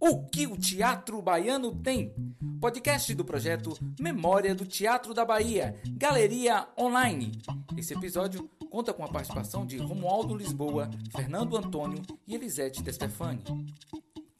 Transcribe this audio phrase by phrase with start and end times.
[0.00, 2.14] O que o teatro baiano tem?
[2.60, 7.32] Podcast do projeto Memória do Teatro da Bahia, Galeria Online.
[7.76, 13.42] Esse episódio conta com a participação de Romualdo Lisboa, Fernando Antônio e Elisete De Stefani.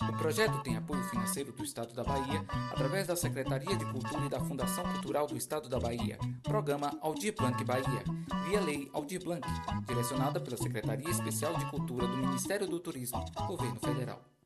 [0.00, 4.28] O projeto tem apoio financeiro do Estado da Bahia através da Secretaria de Cultura e
[4.28, 8.04] da Fundação Cultural do Estado da Bahia, Programa Aldir Blanc Bahia,
[8.48, 9.46] via Lei Aldir Blanc,
[9.88, 14.37] direcionada pela Secretaria Especial de Cultura do Ministério do Turismo, Governo Federal.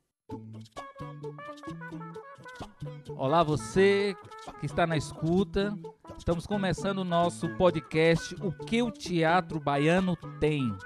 [3.17, 4.17] Olá, você
[4.61, 5.79] que está na escuta.
[6.19, 10.77] Estamos começando o nosso podcast O que o Teatro Baiano tem.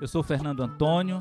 [0.00, 1.18] Eu sou Fernando Antônio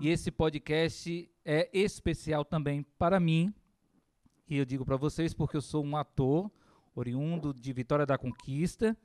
[0.00, 3.52] e esse podcast é especial também para mim.
[4.48, 6.50] E eu digo para vocês porque eu sou um ator
[6.94, 8.96] oriundo de Vitória da Conquista,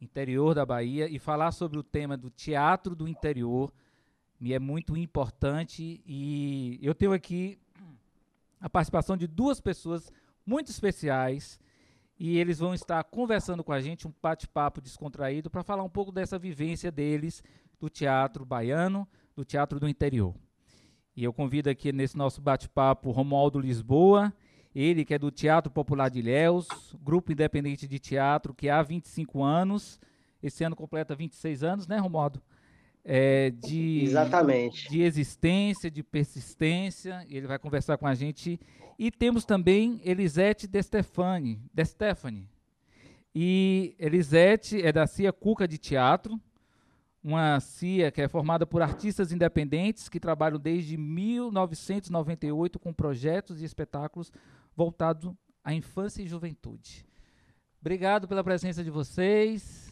[0.00, 3.72] interior da Bahia, e falar sobre o tema do teatro do interior
[4.42, 7.56] me é muito importante e eu tenho aqui
[8.60, 10.10] a participação de duas pessoas
[10.44, 11.60] muito especiais
[12.18, 16.10] e eles vão estar conversando com a gente, um bate-papo descontraído, para falar um pouco
[16.10, 17.40] dessa vivência deles
[17.78, 20.34] do teatro baiano, do teatro do interior.
[21.14, 24.32] E eu convido aqui nesse nosso bate-papo Romualdo Lisboa,
[24.74, 26.66] ele que é do Teatro Popular de Ilhéus,
[27.00, 30.00] grupo independente de teatro que há 25 anos,
[30.42, 32.42] esse ano completa 26 anos, né, Romualdo?
[33.04, 34.88] É, de, Exatamente.
[34.88, 37.26] de existência, de persistência.
[37.28, 38.60] Ele vai conversar com a gente.
[38.98, 41.60] E temos também Elisete De Stefani.
[41.72, 42.48] De Stefani.
[43.34, 46.38] E Elisete é da CIA Cuca de Teatro,
[47.24, 53.64] uma CIA que é formada por artistas independentes que trabalham desde 1998 com projetos e
[53.64, 54.30] espetáculos
[54.76, 55.32] voltados
[55.64, 57.06] à infância e juventude.
[57.80, 59.91] Obrigado pela presença de vocês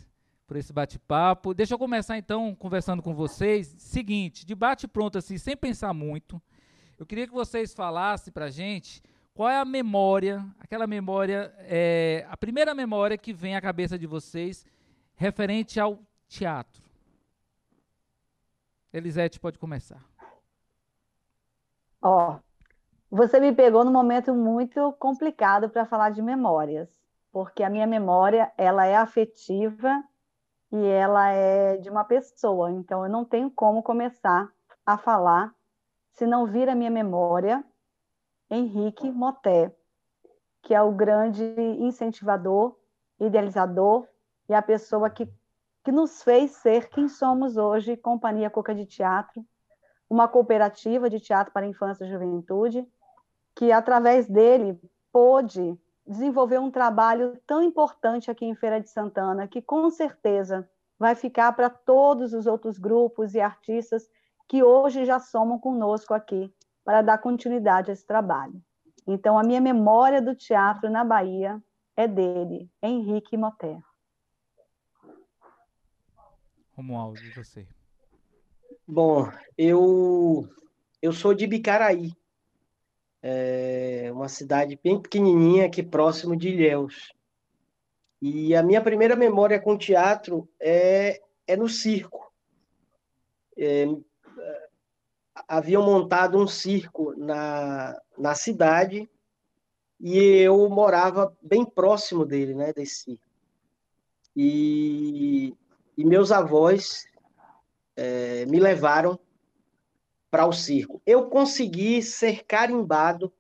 [0.50, 1.54] por esse bate-papo.
[1.54, 3.72] Deixa eu começar então conversando com vocês.
[3.78, 6.42] Seguinte, debate pronto assim, sem pensar muito.
[6.98, 9.00] Eu queria que vocês falassem para gente
[9.32, 14.08] qual é a memória, aquela memória, é, a primeira memória que vem à cabeça de
[14.08, 14.66] vocês
[15.14, 16.82] referente ao teatro.
[18.92, 20.04] Elisete pode começar.
[22.02, 26.88] Ó, oh, você me pegou num momento muito complicado para falar de memórias,
[27.30, 30.02] porque a minha memória ela é afetiva
[30.72, 34.50] e ela é de uma pessoa, então eu não tenho como começar
[34.86, 35.54] a falar
[36.12, 37.64] se não vir a minha memória
[38.50, 39.74] Henrique Moté,
[40.62, 41.44] que é o grande
[41.78, 42.76] incentivador,
[43.18, 44.06] idealizador
[44.48, 45.28] e a pessoa que,
[45.84, 49.44] que nos fez ser quem somos hoje, Companhia Coca de Teatro,
[50.08, 52.84] uma cooperativa de teatro para infância e juventude,
[53.54, 54.78] que através dele
[55.12, 60.68] pôde desenvolver um trabalho tão importante aqui em Feira de Santana, que com certeza
[60.98, 64.08] vai ficar para todos os outros grupos e artistas
[64.46, 66.52] que hoje já somam conosco aqui
[66.84, 68.60] para dar continuidade a esse trabalho.
[69.06, 71.62] Então, a minha memória do teatro na Bahia
[71.96, 73.80] é dele, Henrique Moter.
[76.76, 77.66] Romualdo, e você?
[78.86, 80.48] Bom, eu,
[81.00, 82.12] eu sou de Bicaraí,
[83.22, 87.12] é uma cidade bem pequenininha aqui próximo de Ilhéus.
[88.20, 92.32] E a minha primeira memória com teatro é, é no circo.
[93.56, 93.86] É,
[95.48, 99.08] haviam montado um circo na, na cidade
[99.98, 103.30] e eu morava bem próximo dele, né, desse circo.
[104.34, 105.54] E,
[105.96, 107.06] e meus avós
[107.96, 109.18] é, me levaram
[110.30, 111.02] para o circo.
[111.04, 113.32] Eu consegui ser carimbado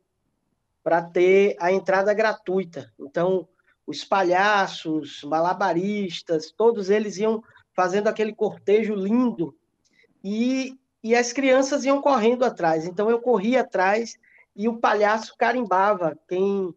[0.82, 2.92] para ter a entrada gratuita.
[2.98, 3.46] Então,
[3.86, 7.42] os palhaços, malabaristas, todos eles iam
[7.72, 9.56] fazendo aquele cortejo lindo
[10.22, 12.86] e, e as crianças iam correndo atrás.
[12.86, 14.18] Então, eu corria atrás
[14.56, 16.74] e o palhaço carimbava quem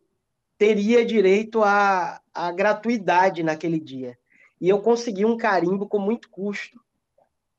[0.57, 4.18] teria direito à, à gratuidade naquele dia.
[4.62, 6.80] E eu consegui um carimbo com muito custo.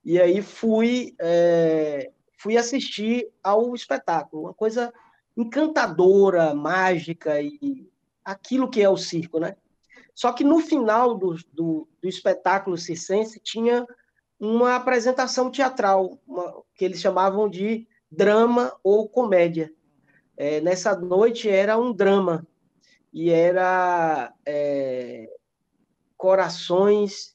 [0.05, 4.93] E aí fui é, fui assistir ao espetáculo, uma coisa
[5.37, 7.89] encantadora, mágica e
[8.25, 9.57] aquilo que é o circo, né?
[10.15, 13.87] Só que no final do, do, do espetáculo circense tinha
[14.39, 19.73] uma apresentação teatral, uma, que eles chamavam de drama ou comédia.
[20.37, 22.47] É, nessa noite era um drama
[23.13, 25.29] e era é,
[26.17, 27.34] corações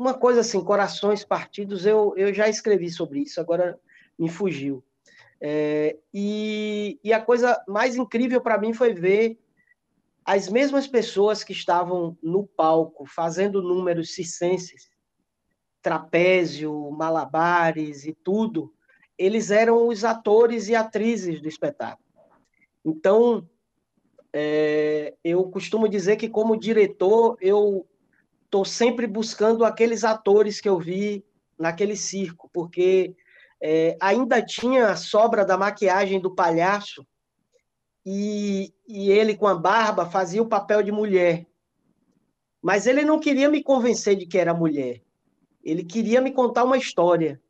[0.00, 3.78] uma coisa assim, corações partidos, eu, eu já escrevi sobre isso, agora
[4.18, 4.82] me fugiu.
[5.38, 9.38] É, e, e a coisa mais incrível para mim foi ver
[10.24, 14.90] as mesmas pessoas que estavam no palco fazendo números circenses,
[15.82, 18.72] trapézio, malabares e tudo,
[19.18, 22.08] eles eram os atores e atrizes do espetáculo.
[22.82, 23.46] Então,
[24.32, 27.86] é, eu costumo dizer que, como diretor, eu
[28.50, 31.24] estou sempre buscando aqueles atores que eu vi
[31.56, 33.14] naquele circo, porque
[33.62, 37.06] é, ainda tinha a sobra da maquiagem do palhaço
[38.04, 41.46] e, e ele, com a barba, fazia o papel de mulher.
[42.60, 45.00] Mas ele não queria me convencer de que era mulher.
[45.62, 47.40] Ele queria me contar uma história.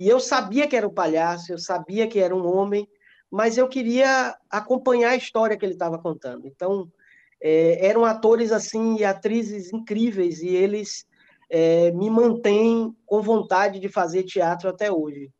[0.00, 2.88] E eu sabia que era o palhaço, eu sabia que era um homem,
[3.30, 6.46] mas eu queria acompanhar a história que ele estava contando.
[6.46, 6.90] Então,
[7.40, 11.06] é, eram atores assim e atrizes incríveis e eles
[11.50, 15.32] é, me mantêm com vontade de fazer teatro até hoje.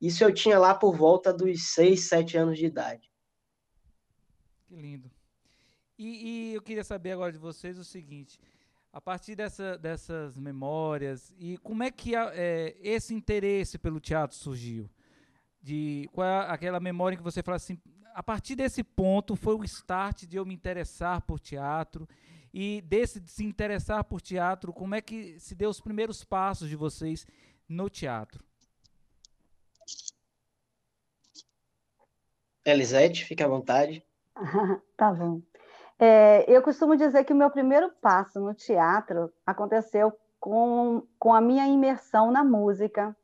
[0.00, 3.10] Isso eu tinha lá por volta dos seis, sete anos de idade.
[4.66, 5.10] Que lindo.
[5.98, 8.40] E, e eu queria saber agora de vocês o seguinte:
[8.92, 14.88] a partir dessa, dessas memórias e como é que é, esse interesse pelo teatro surgiu?
[15.62, 17.78] De qual é aquela memória que você fala assim,
[18.14, 22.08] a partir desse ponto foi o start de eu me interessar por teatro
[22.52, 26.68] e desse de se interessar por teatro, como é que se deu os primeiros passos
[26.68, 27.26] de vocês
[27.68, 28.42] no teatro?
[32.64, 34.04] Elisete, fique à vontade.
[34.96, 35.40] tá bom.
[35.98, 41.40] É, eu costumo dizer que o meu primeiro passo no teatro aconteceu com, com a
[41.40, 43.14] minha imersão na música.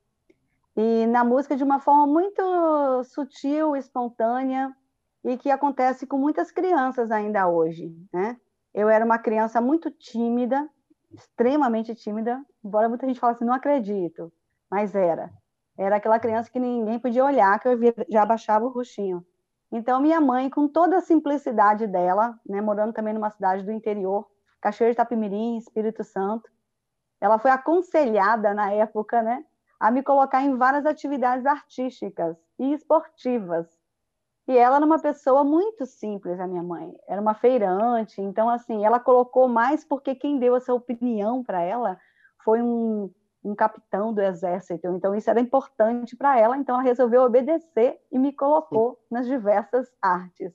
[0.77, 2.43] E na música de uma forma muito
[3.05, 4.75] sutil, espontânea,
[5.25, 7.93] e que acontece com muitas crianças ainda hoje.
[8.13, 8.37] Né?
[8.73, 10.69] Eu era uma criança muito tímida,
[11.13, 14.33] extremamente tímida, embora muita gente fale assim, não acredito,
[14.71, 15.33] mas era.
[15.79, 19.25] Era aquela criança que ninguém podia olhar, que eu já abaixava o roxinho.
[19.73, 24.27] Então, minha mãe, com toda a simplicidade dela, né, morando também numa cidade do interior,
[24.61, 26.49] Cachoeira de Itapemirim, Espírito Santo,
[27.21, 29.45] ela foi aconselhada na época, né,
[29.79, 33.67] a me colocar em várias atividades artísticas e esportivas.
[34.49, 36.95] E ela era uma pessoa muito simples, a minha mãe.
[37.09, 41.99] Era uma feirante, então assim, ela colocou mais porque quem deu essa opinião para ela
[42.45, 43.11] foi um
[43.47, 48.19] um capitão do exército, então isso era importante para ela, então ela resolveu obedecer e
[48.19, 50.53] me colocou nas diversas artes.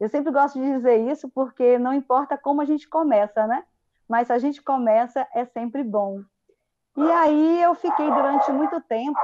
[0.00, 3.64] Eu sempre gosto de dizer isso porque não importa como a gente começa, né?
[4.08, 6.22] Mas se a gente começa, é sempre bom.
[6.96, 9.20] E aí eu fiquei durante muito tempo.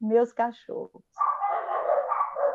[0.00, 1.02] Meus cachorros.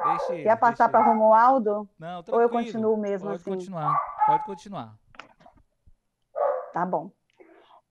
[0.04, 1.88] Deixe, Quer passar para Romualdo?
[2.00, 3.52] Não, Ou eu continuo mesmo pode assim?
[3.52, 4.96] Pode continuar, pode continuar.
[6.74, 7.12] Tá bom.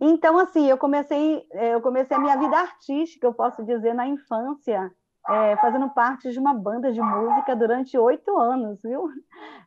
[0.00, 4.06] Então, assim, eu comecei, é, eu comecei a minha vida artística, eu posso dizer, na
[4.06, 4.90] infância,
[5.28, 9.08] é, fazendo parte de uma banda de música durante oito anos, viu?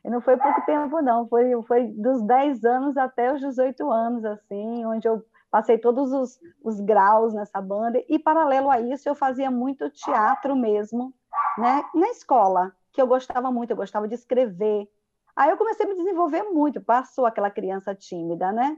[0.04, 4.24] E não foi pouco tempo, não, foi, foi dos 10 anos até os 18 anos,
[4.24, 9.14] assim, onde eu passei todos os, os graus nessa banda, e paralelo a isso, eu
[9.14, 11.14] fazia muito teatro mesmo,
[11.56, 14.88] né, na escola, que eu gostava muito, eu gostava de escrever.
[15.36, 18.76] Aí eu comecei a me desenvolver muito, passou aquela criança tímida, né?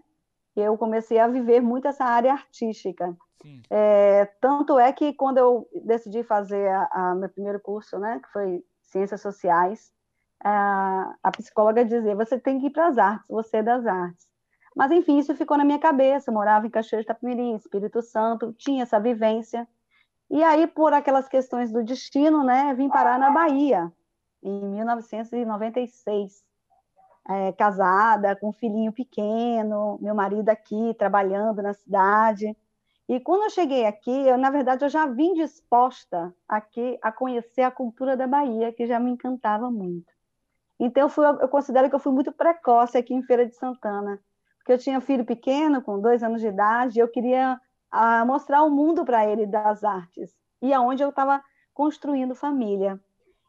[0.56, 3.14] eu comecei a viver muito essa área artística.
[3.70, 8.32] É, tanto é que quando eu decidi fazer a, a, meu primeiro curso, né, que
[8.32, 9.92] foi Ciências Sociais,
[10.42, 14.26] a, a psicóloga dizia, você tem que ir para as artes, você é das artes.
[14.74, 18.52] Mas, enfim, isso ficou na minha cabeça, eu morava em Cachoeira de Itapemirim, Espírito Santo,
[18.52, 19.66] tinha essa vivência.
[20.30, 23.90] E aí, por aquelas questões do destino, né, vim parar na Bahia,
[24.42, 26.44] em 1996
[27.28, 32.56] é, casada, com um filhinho pequeno, meu marido aqui trabalhando na cidade.
[33.08, 37.62] E quando eu cheguei aqui, eu, na verdade, eu já vim disposta aqui a conhecer
[37.62, 40.12] a cultura da Bahia, que já me encantava muito.
[40.78, 44.20] Então, eu, fui, eu considero que eu fui muito precoce aqui em Feira de Santana,
[44.58, 47.60] porque eu tinha um filho pequeno, com dois anos de idade, e eu queria
[47.90, 53.00] a, ah, mostrar o mundo para ele das artes, e aonde eu estava construindo família.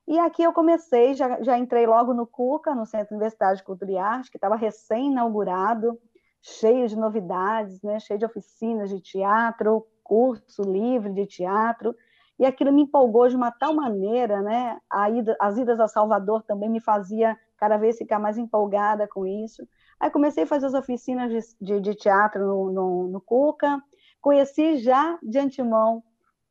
[0.07, 3.91] E aqui eu comecei, já, já entrei logo no CUCA, no Centro Universitário de Cultura
[3.91, 5.99] e Arte, que estava recém-inaugurado,
[6.41, 7.99] cheio de novidades, né?
[7.99, 11.95] cheio de oficinas de teatro, curso livre de teatro,
[12.39, 14.77] e aquilo me empolgou de uma tal maneira, né?
[15.11, 19.67] Ida, as idas a Salvador também me fazia cada vez ficar mais empolgada com isso.
[19.99, 23.81] Aí comecei a fazer as oficinas de, de, de teatro no, no, no Cuca,
[24.21, 26.03] conheci já de antemão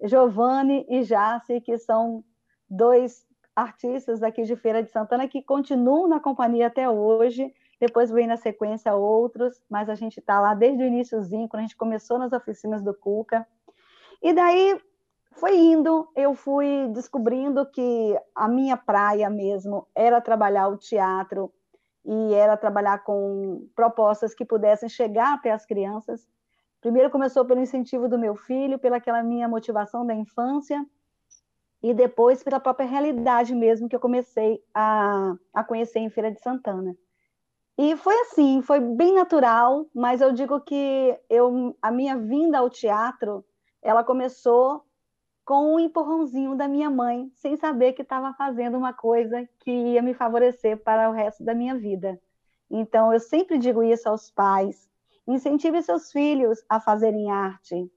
[0.03, 2.25] Giovanni e Jace, que são
[2.69, 3.25] dois
[3.55, 8.37] artistas aqui de Feira de Santana que continuam na companhia até hoje, depois vem na
[8.37, 12.33] sequência outros, mas a gente está lá desde o iníciozinho, quando a gente começou nas
[12.33, 13.47] oficinas do Cuca.
[14.23, 14.81] E daí
[15.33, 21.53] foi indo, eu fui descobrindo que a minha praia mesmo era trabalhar o teatro
[22.05, 26.27] e era trabalhar com propostas que pudessem chegar até as crianças,
[26.87, 30.87] Primeiro começou pelo incentivo do meu filho, pelaquela minha motivação da infância,
[31.83, 36.41] e depois pela própria realidade mesmo que eu comecei a, a conhecer em Feira de
[36.41, 36.97] Santana.
[37.79, 42.71] E foi assim, foi bem natural, mas eu digo que eu, a minha vinda ao
[42.71, 43.45] teatro,
[43.83, 44.83] ela começou
[45.45, 50.03] com um empurrãozinho da minha mãe, sem saber que estava fazendo uma coisa que ia
[50.03, 52.19] me favorecer para o resto da minha vida.
[52.71, 54.89] Então, eu sempre digo isso aos pais:
[55.29, 57.89] incentive seus filhos a fazerem arte,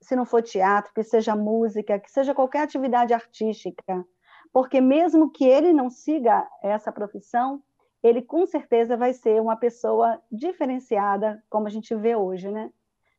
[0.00, 4.04] se não for teatro, que seja música, que seja qualquer atividade artística,
[4.52, 7.62] porque mesmo que ele não siga essa profissão,
[8.02, 12.70] ele com certeza vai ser uma pessoa diferenciada, como a gente vê hoje, né?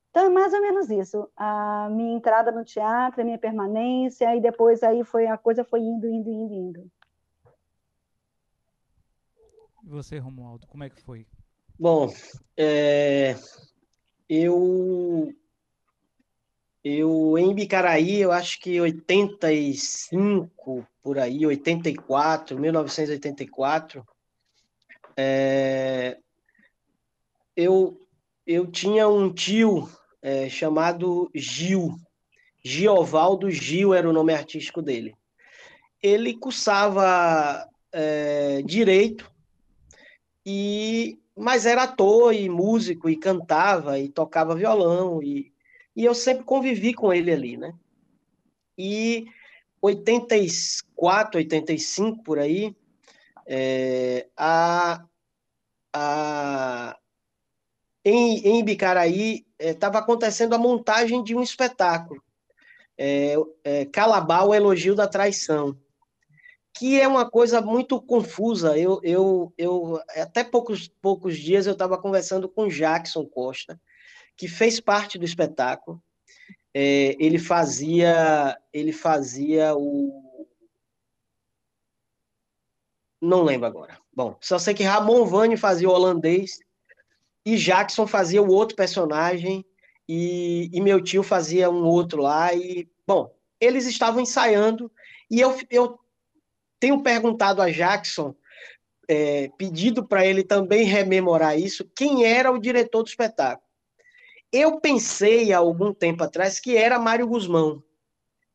[0.09, 1.29] Então é mais ou menos isso.
[1.36, 5.81] A minha entrada no teatro, a minha permanência, e depois aí foi a coisa foi
[5.81, 6.91] indo, indo, indo, indo.
[9.83, 11.27] E você, Romualdo, como é que foi?
[11.77, 12.12] Bom,
[12.57, 13.36] é,
[14.27, 15.33] eu
[16.83, 24.05] eu em Bicaraí, eu acho que 85 por aí, 84, 1984,
[25.21, 26.17] é,
[27.53, 27.99] eu,
[28.47, 29.89] eu tinha um tio
[30.21, 31.93] é, chamado Gil,
[32.63, 35.13] Giovaldo Gil era o nome artístico dele.
[36.01, 39.29] Ele cursava é, direito,
[40.45, 45.51] e mas era ator e músico, e cantava, e tocava violão, e,
[45.95, 47.73] e eu sempre convivi com ele ali, né?
[48.77, 49.25] E
[49.81, 52.73] 84, 85 por aí,
[53.51, 55.03] é, a,
[55.91, 56.96] a,
[58.06, 62.22] em, em Bicaraí estava é, acontecendo a montagem de um espetáculo,
[62.96, 65.75] é, é, Calabal, o Elogio da Traição,
[66.77, 68.77] que é uma coisa muito confusa.
[68.77, 73.82] Eu, eu, eu até poucos, poucos dias eu estava conversando com Jackson Costa,
[74.38, 76.00] que fez parte do espetáculo.
[76.72, 80.28] É, ele fazia ele fazia o
[83.21, 83.97] não lembro agora.
[84.13, 86.59] Bom, só sei que Ramon Vane fazia o holandês
[87.45, 89.65] e Jackson fazia o outro personagem
[90.07, 94.91] e, e meu tio fazia um outro lá e bom, eles estavam ensaiando
[95.29, 95.99] e eu, eu
[96.79, 98.33] tenho perguntado a Jackson,
[99.07, 103.67] é, pedido para ele também rememorar isso, quem era o diretor do espetáculo.
[104.51, 107.83] Eu pensei há algum tempo atrás que era Mário Guzmão.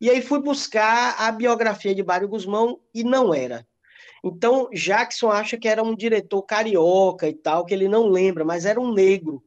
[0.00, 3.66] E aí fui buscar a biografia de Mário Guzmão e não era.
[4.24, 8.64] Então, Jackson acha que era um diretor carioca e tal, que ele não lembra, mas
[8.64, 9.44] era um negro.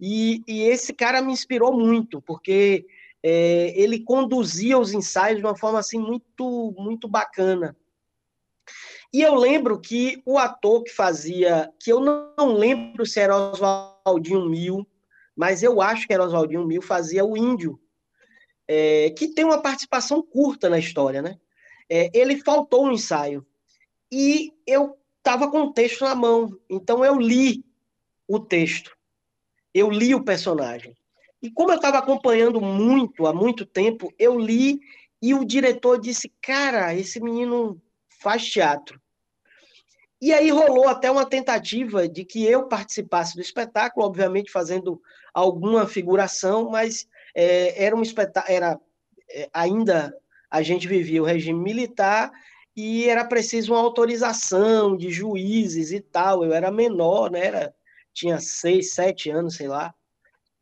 [0.00, 2.86] E, e esse cara me inspirou muito, porque
[3.20, 7.76] é, ele conduzia os ensaios de uma forma assim muito, muito bacana.
[9.12, 14.48] E eu lembro que o ator que fazia, que eu não lembro se era Oswaldinho
[14.48, 14.86] Mil,
[15.34, 17.76] mas eu acho que era Oswaldinho Mil, fazia o Índio,
[18.68, 21.40] é, que tem uma participação curta na história, né?
[21.90, 23.44] É, ele faltou um ensaio
[24.12, 27.64] e eu estava com o texto na mão, então eu li
[28.28, 28.94] o texto,
[29.72, 30.94] eu li o personagem.
[31.40, 34.80] E como eu estava acompanhando muito, há muito tempo, eu li
[35.20, 37.80] e o diretor disse: Cara, esse menino
[38.20, 39.00] faz teatro.
[40.20, 45.00] E aí rolou até uma tentativa de que eu participasse do espetáculo, obviamente fazendo
[45.32, 48.80] alguma figuração, mas é, era um espetáculo, era
[49.30, 50.14] é, ainda
[50.50, 52.30] a gente vivia o regime militar
[52.76, 56.44] e era preciso uma autorização de juízes e tal.
[56.44, 57.46] Eu era menor, né?
[57.46, 57.74] Era,
[58.12, 59.94] tinha seis, sete anos, sei lá,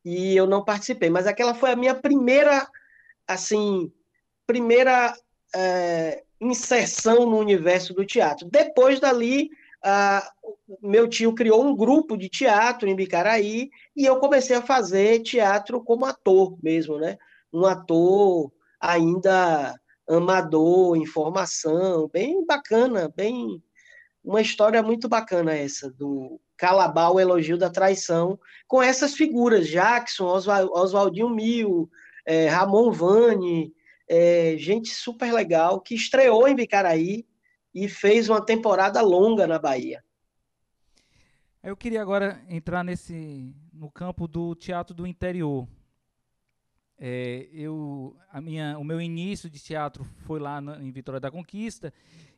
[0.05, 1.11] e eu não participei.
[1.11, 2.69] Mas aquela foi a minha primeira,
[3.27, 3.93] assim,
[4.47, 5.15] primeira
[5.55, 8.49] é, inserção no universo do teatro.
[8.51, 9.51] Depois dali,
[10.83, 15.83] meu tio criou um grupo de teatro em Bicaraí e eu comecei a fazer teatro
[15.83, 17.17] como ator mesmo, né?
[17.53, 19.79] Um ator ainda
[20.17, 23.63] amador, informação, bem bacana, bem
[24.23, 28.39] uma história muito bacana essa do Calabal, o elogio da traição,
[28.69, 31.91] com essas figuras, Jackson, Oswaldinho Mil,
[32.27, 33.73] é, Ramon Vane,
[34.09, 37.27] é, gente super legal, que estreou em Bicaraí
[37.75, 40.03] e fez uma temporada longa na Bahia.
[41.63, 45.67] Eu queria agora entrar nesse no campo do teatro do interior.
[47.03, 51.31] É, eu, a minha, o meu início de teatro foi lá na, em Vitória da
[51.31, 51.91] Conquista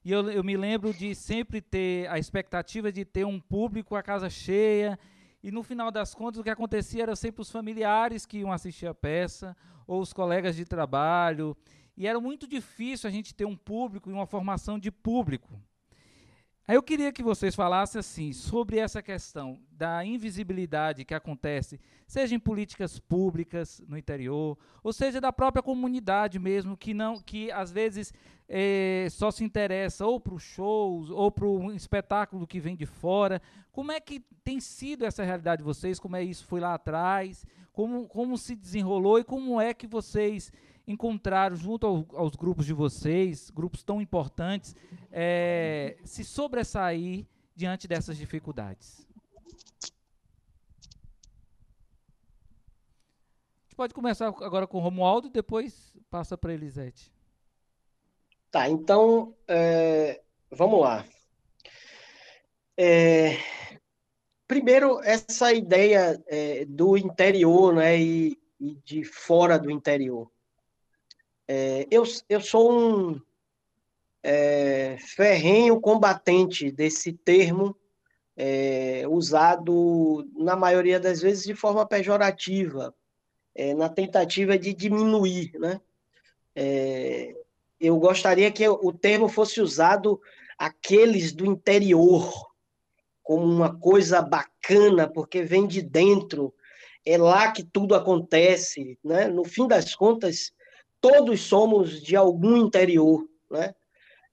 [0.04, 4.02] e eu, eu me lembro de sempre ter a expectativa de ter um público, a
[4.04, 4.96] casa cheia
[5.42, 8.86] e no final das contas o que acontecia era sempre os familiares que iam assistir
[8.86, 11.56] a peça ou os colegas de trabalho
[11.96, 15.60] e era muito difícil a gente ter um público e uma formação de público.
[16.66, 22.36] Aí eu queria que vocês falassem assim sobre essa questão da invisibilidade que acontece, seja
[22.36, 27.72] em políticas públicas no interior, ou seja da própria comunidade mesmo, que não, que às
[27.72, 28.14] vezes
[28.48, 32.86] é, só se interessa ou para os shows ou para o espetáculo que vem de
[32.86, 33.42] fora.
[33.72, 35.98] Como é que tem sido essa realidade de vocês?
[35.98, 37.44] Como é isso foi lá atrás?
[37.72, 40.52] Como, como se desenrolou e como é que vocês
[40.86, 44.74] encontraram junto ao, aos grupos de vocês, grupos tão importantes,
[45.10, 49.06] é, se sobressair diante dessas dificuldades?
[53.60, 57.12] A gente pode começar agora com o Romualdo, depois passa para Elisete.
[58.50, 60.20] Tá, então, é,
[60.50, 61.06] vamos lá.
[62.76, 63.38] É,
[64.46, 70.30] primeiro, essa ideia é, do interior né, e, e de fora do interior.
[71.54, 73.20] É, eu, eu sou um
[74.22, 77.76] é, ferrenho combatente desse termo
[78.34, 82.94] é, usado, na maioria das vezes, de forma pejorativa,
[83.54, 85.52] é, na tentativa de diminuir.
[85.58, 85.78] Né?
[86.56, 87.36] É,
[87.78, 90.18] eu gostaria que o termo fosse usado
[90.56, 92.32] aqueles do interior,
[93.22, 96.54] como uma coisa bacana, porque vem de dentro,
[97.04, 98.98] é lá que tudo acontece.
[99.04, 99.28] Né?
[99.28, 100.50] No fim das contas,
[101.02, 103.74] todos somos de algum interior, né?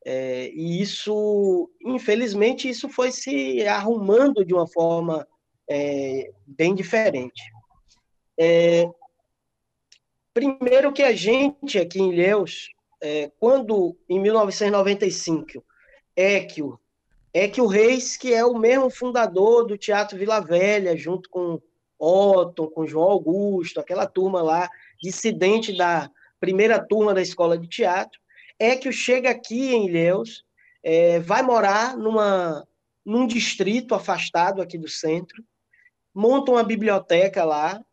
[0.05, 5.27] É, e isso, infelizmente, isso foi se arrumando de uma forma
[5.69, 7.41] é, bem diferente.
[8.37, 8.89] É,
[10.33, 12.69] primeiro que a gente aqui em Ilhéus,
[13.01, 15.65] é, quando em 1995,
[16.15, 16.79] Équio,
[17.33, 21.59] Équio Reis, que é o mesmo fundador do Teatro Vila Velha, junto com
[21.97, 24.69] Otton, com João Augusto, aquela turma lá,
[25.01, 28.19] dissidente da, primeira turma da escola de teatro,
[28.57, 30.43] é que chega aqui em Ilhéus,
[30.83, 32.67] é, vai morar numa,
[33.05, 35.43] num distrito afastado aqui do centro,
[36.13, 37.83] monta uma biblioteca lá,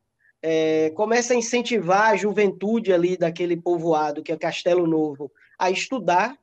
[0.42, 6.38] é, começa a incentivar a juventude ali daquele povoado, que é Castelo Novo, a estudar,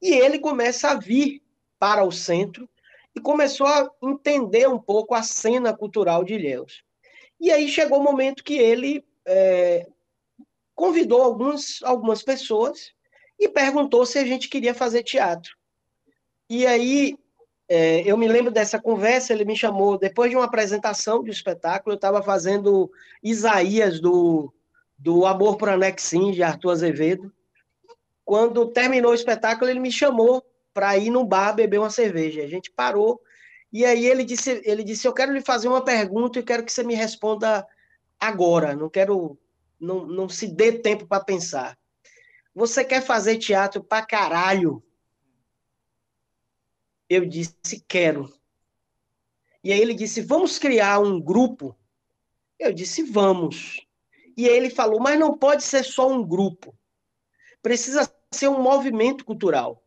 [0.00, 1.42] e ele começa a vir
[1.78, 2.68] para o centro
[3.14, 6.84] e começou a entender um pouco a cena cultural de Ilhéus.
[7.40, 9.86] E aí chegou o momento que ele é,
[10.80, 12.90] convidou alguns, algumas pessoas
[13.38, 15.54] e perguntou se a gente queria fazer teatro.
[16.48, 17.18] E aí,
[17.68, 21.32] é, eu me lembro dessa conversa, ele me chamou, depois de uma apresentação de um
[21.32, 22.90] espetáculo, eu estava fazendo
[23.22, 24.50] Isaías do,
[24.96, 27.30] do Amor por Anexim, de Arthur Azevedo.
[28.24, 32.42] Quando terminou o espetáculo, ele me chamou para ir no bar beber uma cerveja.
[32.42, 33.20] A gente parou,
[33.70, 36.72] e aí ele disse, ele disse, eu quero lhe fazer uma pergunta e quero que
[36.72, 37.66] você me responda
[38.18, 39.38] agora, não quero
[39.80, 41.78] não, não se dê tempo para pensar.
[42.54, 44.84] Você quer fazer teatro para caralho?
[47.08, 48.32] Eu disse, quero.
[49.62, 51.76] E aí ele disse, vamos criar um grupo?
[52.58, 53.86] Eu disse, vamos.
[54.36, 56.76] E aí ele falou, mas não pode ser só um grupo.
[57.62, 59.84] Precisa ser um movimento cultural.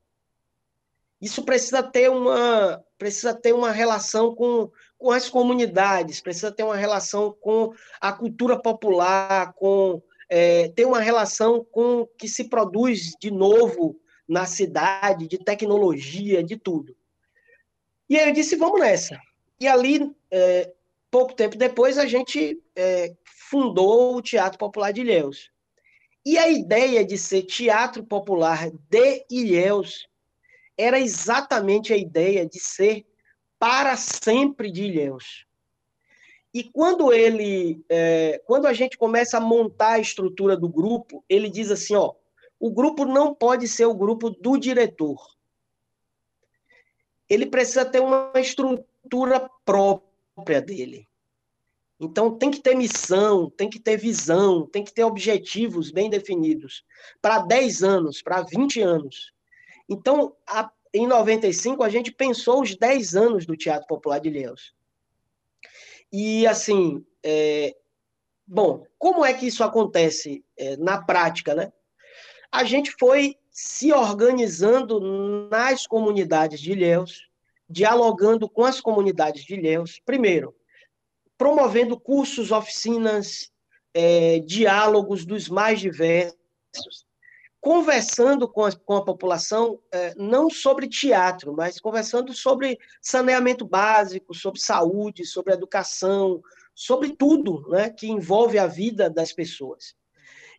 [1.19, 4.69] Isso precisa ter uma, precisa ter uma relação com,
[5.03, 11.01] com as comunidades, precisa ter uma relação com a cultura popular, com é, ter uma
[11.01, 16.95] relação com o que se produz de novo na cidade, de tecnologia, de tudo.
[18.09, 19.19] E aí eu disse, vamos nessa.
[19.59, 20.71] E ali, é,
[21.11, 23.13] pouco tempo depois, a gente é,
[23.51, 25.51] fundou o Teatro Popular de Ilhéus.
[26.25, 30.07] E a ideia de ser Teatro Popular de Ilhéus
[30.77, 33.05] era exatamente a ideia de ser
[33.63, 35.47] para sempre de Ilhéus.
[36.53, 41.49] E quando ele, é, quando a gente começa a montar a estrutura do grupo, ele
[41.49, 42.13] diz assim, ó,
[42.59, 45.17] o grupo não pode ser o grupo do diretor.
[47.29, 51.07] Ele precisa ter uma estrutura própria dele.
[51.97, 56.83] Então tem que ter missão, tem que ter visão, tem que ter objetivos bem definidos
[57.21, 59.31] para 10 anos, para 20 anos.
[59.87, 64.73] Então, a, em 95, a gente pensou os 10 anos do Teatro Popular de Ilhéus.
[66.11, 67.75] E, assim, é,
[68.45, 71.73] bom, como é que isso acontece é, na prática, né?
[72.51, 74.99] A gente foi se organizando
[75.49, 77.27] nas comunidades de Ilhéus,
[77.67, 80.55] dialogando com as comunidades de Ilhéus, primeiro,
[81.37, 83.51] promovendo cursos, oficinas,
[83.93, 86.37] é, diálogos dos mais diversos,
[87.63, 94.33] conversando com a, com a população, é, não sobre teatro, mas conversando sobre saneamento básico,
[94.33, 96.41] sobre saúde, sobre educação,
[96.75, 99.95] sobre tudo né, que envolve a vida das pessoas.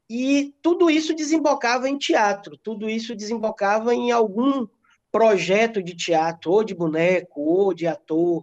[0.09, 4.67] E tudo isso desembocava em teatro, tudo isso desembocava em algum
[5.12, 8.43] projeto de teatro, ou de boneco, ou de ator.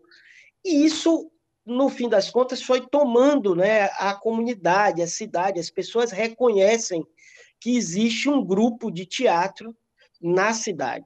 [0.64, 1.32] E isso,
[1.66, 7.04] no fim das contas, foi tomando né, a comunidade, a cidade, as pessoas reconhecem
[7.62, 9.78] que existe um grupo de teatro
[10.20, 11.06] na cidade.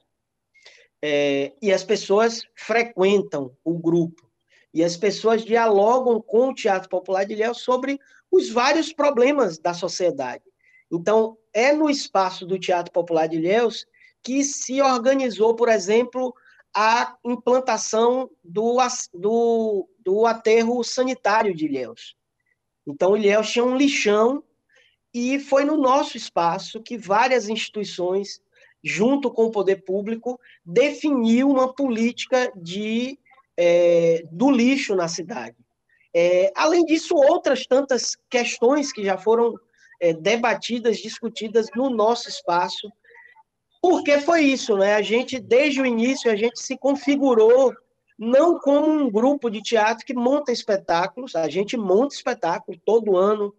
[1.03, 4.25] É, e as pessoas frequentam o grupo.
[4.73, 7.99] E as pessoas dialogam com o Teatro Popular de Ilhéus sobre
[8.31, 10.43] os vários problemas da sociedade.
[10.91, 13.85] Então, é no espaço do Teatro Popular de Ilhéus
[14.23, 16.33] que se organizou, por exemplo,
[16.73, 18.77] a implantação do,
[19.13, 22.15] do, do aterro sanitário de Ilhéus.
[22.87, 24.43] Então, Ilhéus tinha um lixão
[25.15, 28.41] e foi no nosso espaço que várias instituições,
[28.83, 33.17] junto com o poder público, definiu uma política de,
[33.55, 35.55] é, do lixo na cidade.
[36.13, 39.55] É, além disso, outras tantas questões que já foram
[40.01, 42.91] é, debatidas, discutidas no nosso espaço,
[43.81, 44.95] porque foi isso, né?
[44.95, 47.73] A gente, desde o início, a gente se configurou
[48.19, 53.55] não como um grupo de teatro que monta espetáculos, a gente monta espetáculo todo ano,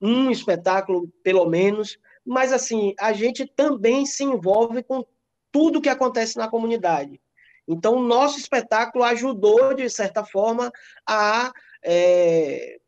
[0.00, 5.04] um espetáculo pelo menos, mas assim, a gente também se envolve com
[5.50, 7.20] tudo que acontece na comunidade.
[7.68, 10.72] Então, o nosso espetáculo ajudou, de certa forma,
[11.08, 12.78] a é,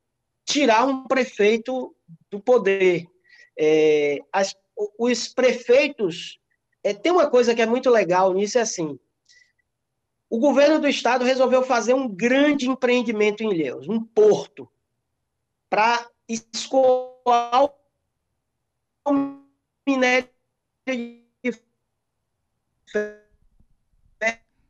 [0.44, 1.94] tirar um prefeito
[2.31, 3.07] do poder.
[3.59, 4.55] É, as,
[4.99, 6.38] os prefeitos
[6.85, 8.99] é, tem uma coisa que é muito legal nisso, é assim,
[10.31, 14.71] o governo do estado resolveu fazer um grande empreendimento em Ilhéus, um porto,
[15.71, 17.73] para escoar
[19.05, 19.43] o
[19.87, 20.29] minério
[20.87, 21.25] de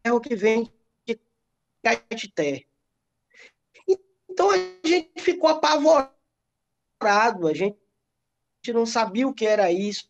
[0.05, 0.73] ferro que vem
[1.07, 1.21] de
[1.83, 2.67] Caetité.
[4.29, 6.15] Então a gente ficou apavorado,
[7.49, 7.77] a gente
[8.73, 10.09] não sabia o que era isso,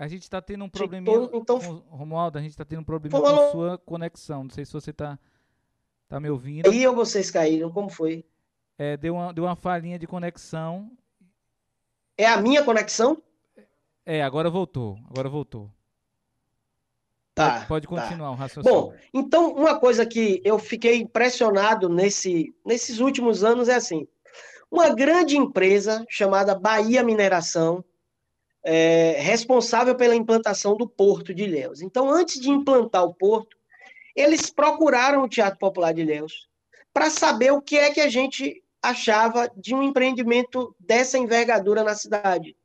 [0.00, 1.28] a gente está tendo um probleminha.
[1.34, 1.58] Então,
[1.90, 4.44] Romualdo, a gente está tendo um probleminha com a sua conexão.
[4.44, 5.18] Não sei se você está
[6.08, 6.70] tá me ouvindo.
[6.70, 7.70] Aí ou vocês caíram?
[7.70, 8.24] Como foi?
[8.80, 10.90] É, deu uma, deu uma falhinha de conexão.
[12.16, 13.22] É a minha conexão?
[14.06, 14.98] É, agora voltou.
[15.10, 15.70] Agora voltou.
[17.34, 17.66] Tá.
[17.66, 18.08] Pode, pode tá.
[18.08, 18.32] continuar tá.
[18.32, 18.80] o raciocínio.
[18.80, 24.08] Bom, então uma coisa que eu fiquei impressionado nesse, nesses últimos anos é assim:
[24.70, 27.84] uma grande empresa chamada Bahia Mineração
[28.64, 31.82] é, responsável pela implantação do Porto de Ilhéus.
[31.82, 33.58] Então, antes de implantar o Porto,
[34.16, 36.48] eles procuraram o Teatro Popular de Ilhéus
[36.94, 41.94] para saber o que é que a gente achava de um empreendimento dessa envergadura na
[41.94, 42.56] cidade.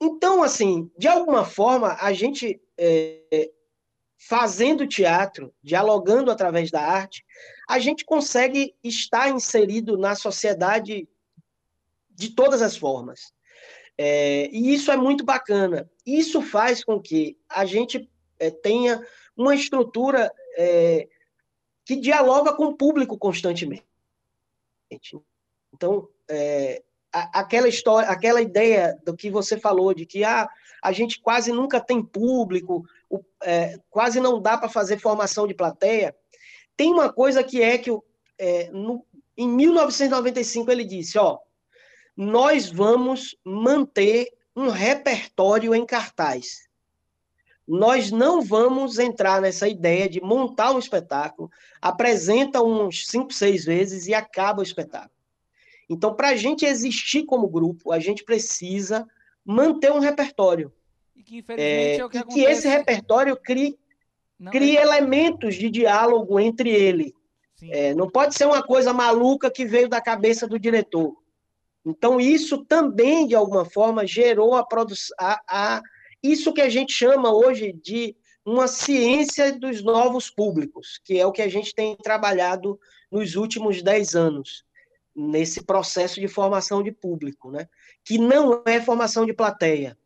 [0.00, 3.50] Então, assim, de alguma forma, a gente, é,
[4.18, 7.24] fazendo teatro, dialogando através da arte,
[7.68, 11.08] a gente consegue estar inserido na sociedade
[12.10, 13.32] de todas as formas.
[13.98, 15.88] É, e isso é muito bacana.
[16.04, 19.00] Isso faz com que a gente é, tenha
[19.36, 21.08] uma estrutura é,
[21.84, 23.85] que dialoga com o público constantemente.
[25.72, 30.48] Então, é, aquela história, aquela ideia do que você falou de que ah,
[30.82, 35.54] a gente quase nunca tem público, o, é, quase não dá para fazer formação de
[35.54, 36.14] plateia.
[36.76, 37.90] Tem uma coisa que é que
[38.38, 39.04] é, no,
[39.36, 41.38] em 1995 ele disse, ó,
[42.16, 46.65] nós vamos manter um repertório em cartaz.
[47.66, 51.50] Nós não vamos entrar nessa ideia de montar um espetáculo,
[51.82, 55.10] apresenta uns cinco, seis vezes e acaba o espetáculo.
[55.88, 59.06] Então, para a gente existir como grupo, a gente precisa
[59.44, 60.72] manter um repertório.
[61.14, 63.78] E que, infelizmente, é, é o que, e que esse repertório crie,
[64.38, 64.82] não, crie é...
[64.82, 67.14] elementos de diálogo entre ele.
[67.62, 71.16] É, não pode ser uma coisa maluca que veio da cabeça do diretor.
[71.84, 75.82] Então, isso também, de alguma forma, gerou a produção, a, a,
[76.32, 81.32] isso que a gente chama hoje de uma ciência dos novos públicos, que é o
[81.32, 82.78] que a gente tem trabalhado
[83.10, 84.64] nos últimos dez anos,
[85.14, 87.68] nesse processo de formação de público, né?
[88.04, 89.98] que não é formação de plateia,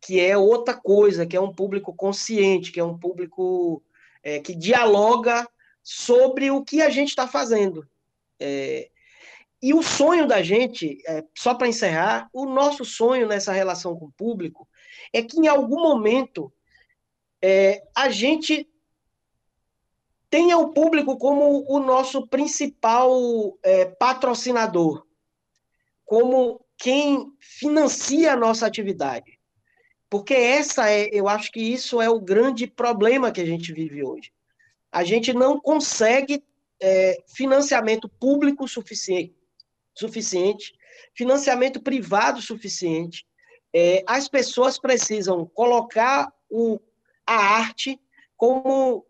[0.00, 3.82] que é outra coisa, que é um público consciente, que é um público
[4.22, 5.48] é, que dialoga
[5.82, 7.88] sobre o que a gente está fazendo.
[8.38, 8.90] É,
[9.62, 14.06] e o sonho da gente, é, só para encerrar, o nosso sonho nessa relação com
[14.06, 14.68] o público
[15.14, 16.52] é que em algum momento
[17.40, 18.68] é, a gente
[20.28, 25.06] tenha o público como o nosso principal é, patrocinador,
[26.04, 29.38] como quem financia a nossa atividade.
[30.10, 34.02] Porque essa é, eu acho que isso é o grande problema que a gente vive
[34.02, 34.32] hoje.
[34.92, 36.44] A gente não consegue
[36.80, 39.34] é, financiamento público suficiente
[39.94, 40.74] suficiente,
[41.14, 43.24] financiamento privado suficiente.
[43.74, 46.78] É, as pessoas precisam colocar o,
[47.26, 48.00] a arte
[48.36, 49.04] como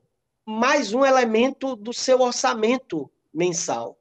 [0.46, 3.98] mais um elemento do seu orçamento mensal.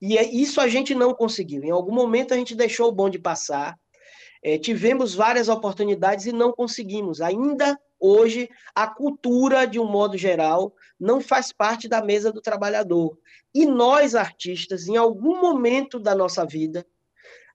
[0.00, 1.64] E é, isso a gente não conseguiu.
[1.64, 3.78] Em algum momento a gente deixou o bonde passar,
[4.42, 7.20] é, tivemos várias oportunidades e não conseguimos.
[7.20, 13.18] Ainda hoje, a cultura, de um modo geral, não faz parte da mesa do trabalhador.
[13.54, 16.86] E nós, artistas, em algum momento da nossa vida,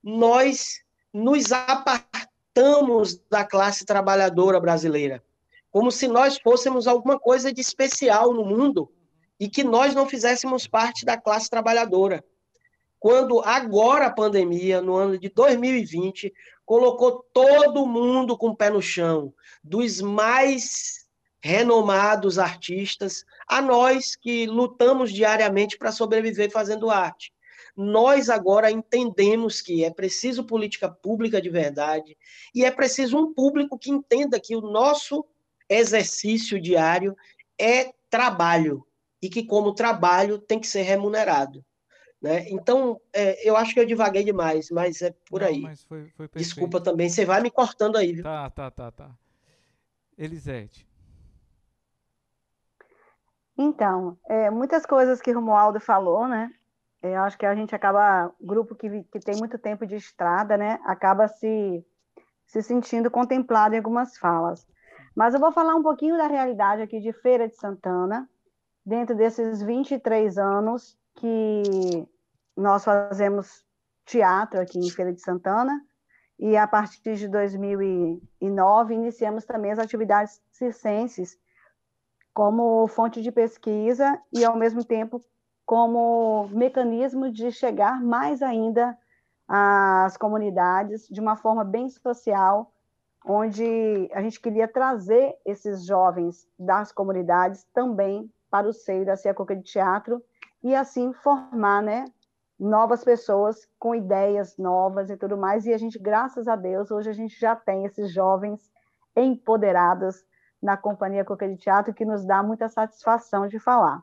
[0.04, 0.83] nós
[1.14, 5.24] nos apartamos da classe trabalhadora brasileira,
[5.70, 8.92] como se nós fôssemos alguma coisa de especial no mundo
[9.40, 12.24] e que nós não fizéssemos parte da classe trabalhadora.
[13.00, 16.34] Quando agora a pandemia, no ano de 2020,
[16.66, 21.04] colocou todo mundo com o pé no chão, dos mais
[21.42, 27.33] renomados artistas a nós que lutamos diariamente para sobreviver fazendo arte.
[27.76, 32.16] Nós agora entendemos que é preciso política pública de verdade
[32.54, 35.26] e é preciso um público que entenda que o nosso
[35.68, 37.16] exercício diário
[37.60, 38.86] é trabalho
[39.22, 41.66] e que, como trabalho, tem que ser remunerado.
[42.22, 42.48] Né?
[42.50, 45.64] Então, é, eu acho que eu divaguei demais, mas é por Não, aí.
[45.88, 48.14] Foi, foi Desculpa também, você vai me cortando aí.
[48.14, 48.24] Viu?
[48.24, 49.12] Tá, tá, tá, tá.
[50.18, 50.88] Elisete.
[53.58, 56.54] Então, é, muitas coisas que o Romualdo falou, né?
[57.04, 60.80] Eu acho que a gente acaba, grupo que, que tem muito tempo de estrada, né?
[60.86, 61.86] Acaba se,
[62.46, 64.66] se sentindo contemplado em algumas falas.
[65.14, 68.28] Mas eu vou falar um pouquinho da realidade aqui de Feira de Santana,
[68.86, 72.08] dentro desses 23 anos que
[72.56, 73.66] nós fazemos
[74.06, 75.82] teatro aqui em Feira de Santana,
[76.40, 81.38] e a partir de 2009 iniciamos também as atividades circenses
[82.34, 85.22] como fonte de pesquisa e, ao mesmo tempo,
[85.66, 88.98] como mecanismo de chegar mais ainda
[89.48, 92.72] às comunidades de uma forma bem social,
[93.26, 99.56] onde a gente queria trazer esses jovens das comunidades também para o seio da Ciacoca
[99.56, 100.22] de Teatro
[100.62, 102.06] e assim formar, né,
[102.60, 105.66] novas pessoas com ideias novas e tudo mais.
[105.66, 108.72] E a gente, graças a Deus, hoje a gente já tem esses jovens
[109.16, 110.24] empoderados
[110.62, 114.02] na Companhia Coca de Teatro, que nos dá muita satisfação de falar.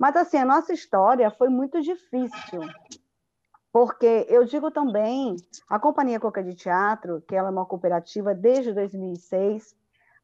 [0.00, 2.62] Mas, assim, a nossa história foi muito difícil,
[3.70, 5.36] porque eu digo também,
[5.68, 9.76] a Companhia Coca de Teatro, que ela é uma cooperativa desde 2006,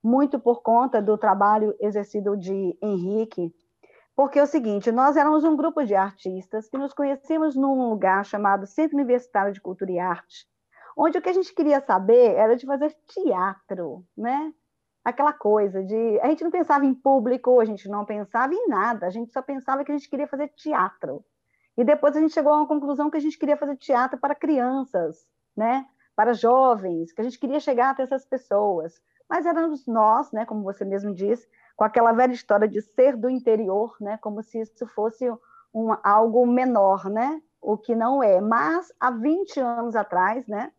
[0.03, 3.55] muito por conta do trabalho exercido de Henrique,
[4.15, 8.25] porque é o seguinte, nós éramos um grupo de artistas que nos conhecíamos num lugar
[8.25, 10.49] chamado Centro Universitário de Cultura e Arte,
[10.97, 14.55] onde o que a gente queria saber era de fazer teatro, né?
[15.07, 16.21] Aquela coisa de.
[16.21, 19.41] A gente não pensava em público, a gente não pensava em nada, a gente só
[19.41, 21.25] pensava que a gente queria fazer teatro.
[21.77, 24.35] E depois a gente chegou a uma conclusão que a gente queria fazer teatro para
[24.35, 25.25] crianças,
[25.57, 25.87] né?
[26.17, 29.01] Para jovens, que a gente queria chegar até essas pessoas.
[29.29, 30.45] Mas éramos nós, né?
[30.45, 34.61] Como você mesmo disse, com aquela velha história de ser do interior, né, como se
[34.61, 35.31] isso fosse
[35.73, 38.41] um, algo menor, né, o que não é.
[38.41, 40.73] Mas há 20 anos atrás, né,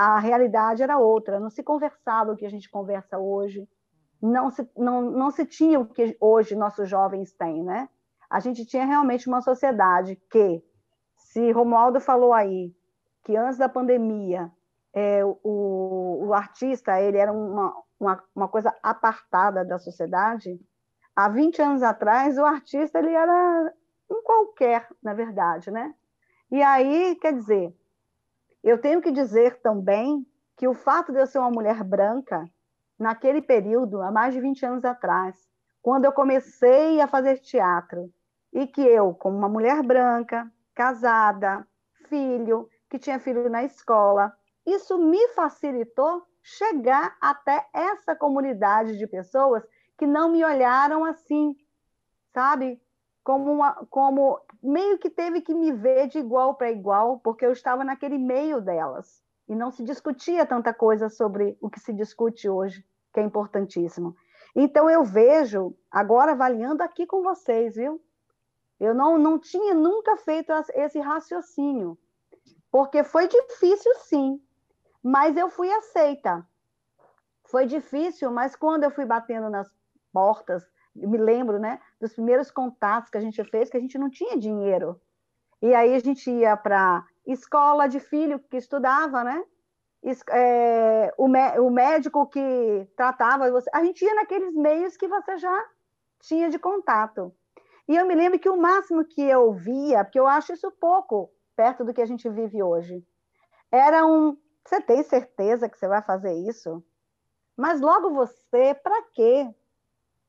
[0.00, 3.68] a realidade era outra, não se conversava o que a gente conversa hoje,
[4.22, 7.88] não se, não, não se tinha o que hoje nossos jovens têm, né?
[8.30, 10.62] A gente tinha realmente uma sociedade que,
[11.16, 12.72] se Romualdo falou aí,
[13.24, 14.48] que antes da pandemia
[14.94, 20.60] é, o, o artista ele era uma, uma, uma coisa apartada da sociedade,
[21.16, 23.74] há 20 anos atrás, o artista ele era
[24.08, 25.92] um qualquer, na verdade, né?
[26.52, 27.76] E aí, quer dizer,
[28.62, 32.48] eu tenho que dizer também que o fato de eu ser uma mulher branca,
[32.98, 35.36] naquele período, há mais de 20 anos atrás,
[35.80, 38.12] quando eu comecei a fazer teatro,
[38.52, 41.66] e que eu, como uma mulher branca, casada,
[42.08, 44.32] filho, que tinha filho na escola,
[44.66, 49.62] isso me facilitou chegar até essa comunidade de pessoas
[49.96, 51.54] que não me olharam assim,
[52.32, 52.80] sabe?
[53.28, 57.52] Como, uma, como meio que teve que me ver de igual para igual, porque eu
[57.52, 59.22] estava naquele meio delas.
[59.46, 64.16] E não se discutia tanta coisa sobre o que se discute hoje, que é importantíssimo.
[64.56, 68.02] Então, eu vejo, agora avaliando aqui com vocês, viu?
[68.80, 71.98] Eu não, não tinha nunca feito esse raciocínio,
[72.70, 74.40] porque foi difícil, sim,
[75.02, 76.48] mas eu fui aceita.
[77.44, 79.70] Foi difícil, mas quando eu fui batendo nas
[80.14, 80.66] portas,
[81.06, 84.36] me lembro, né, dos primeiros contatos que a gente fez, que a gente não tinha
[84.36, 85.00] dinheiro.
[85.60, 89.42] E aí a gente ia para escola de filho que estudava, né?
[90.30, 95.66] É, o, o, médico que tratava você, a gente ia naqueles meios que você já
[96.20, 97.34] tinha de contato.
[97.88, 101.30] E eu me lembro que o máximo que eu via, porque eu acho isso pouco
[101.56, 103.04] perto do que a gente vive hoje,
[103.72, 104.36] era um
[104.68, 106.84] você tem certeza que você vai fazer isso?
[107.56, 109.48] Mas logo você, para quê?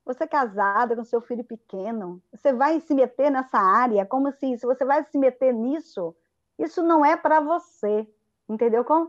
[0.09, 4.57] Você é casada com seu filho pequeno, você vai se meter nessa área, como se,
[4.57, 6.15] se você vai se meter nisso,
[6.57, 8.07] isso não é para você,
[8.49, 8.83] entendeu?
[8.83, 9.07] Como...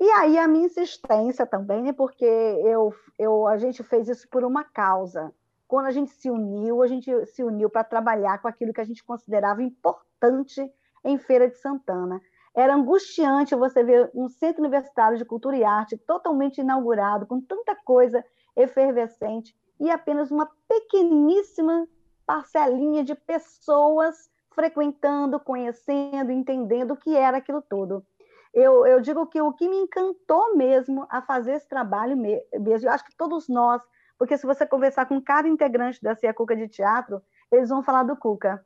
[0.00, 4.42] E aí a minha insistência também, né, porque eu, eu, a gente fez isso por
[4.42, 5.32] uma causa.
[5.68, 8.84] Quando a gente se uniu, a gente se uniu para trabalhar com aquilo que a
[8.84, 10.60] gente considerava importante
[11.04, 12.20] em Feira de Santana.
[12.52, 17.76] Era angustiante você ver um centro universitário de cultura e arte totalmente inaugurado, com tanta
[17.76, 18.24] coisa
[18.56, 21.88] efervescente, e apenas uma pequeníssima
[22.24, 28.06] parcelinha de pessoas frequentando, conhecendo, entendendo o que era aquilo tudo.
[28.54, 32.92] Eu, eu digo que o que me encantou mesmo a fazer esse trabalho mesmo, eu
[32.92, 33.82] acho que todos nós,
[34.16, 38.04] porque se você conversar com cada integrante da CIA Cuca de Teatro, eles vão falar
[38.04, 38.64] do Cuca,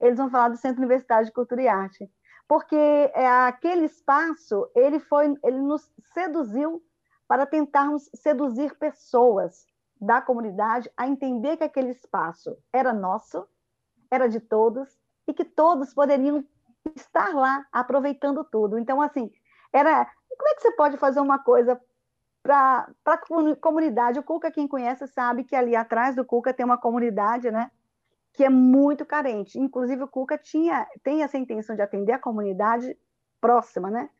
[0.00, 2.08] eles vão falar do Centro Universitário de Cultura e Arte,
[2.46, 6.80] porque é, aquele espaço, ele foi, ele nos seduziu
[7.26, 9.71] para tentarmos seduzir pessoas
[10.02, 13.46] da comunidade a entender que aquele espaço era nosso,
[14.10, 16.44] era de todos, e que todos poderiam
[16.96, 18.78] estar lá aproveitando tudo.
[18.78, 19.30] Então, assim,
[19.72, 20.04] era.
[20.36, 21.80] Como é que você pode fazer uma coisa
[22.42, 23.18] para a
[23.60, 24.18] comunidade?
[24.18, 27.70] O Cuca, quem conhece, sabe que ali atrás do Cuca tem uma comunidade, né?
[28.32, 29.56] Que é muito carente.
[29.56, 32.98] Inclusive, o Cuca tinha, tem essa intenção de atender a comunidade
[33.40, 34.10] próxima, né?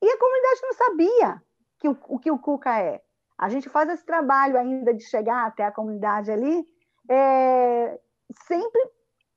[0.00, 1.42] E a comunidade não sabia
[1.78, 3.02] que o, o que o Cuca é.
[3.38, 6.66] A gente faz esse trabalho ainda de chegar até a comunidade ali,
[7.08, 7.98] é,
[8.46, 8.80] sempre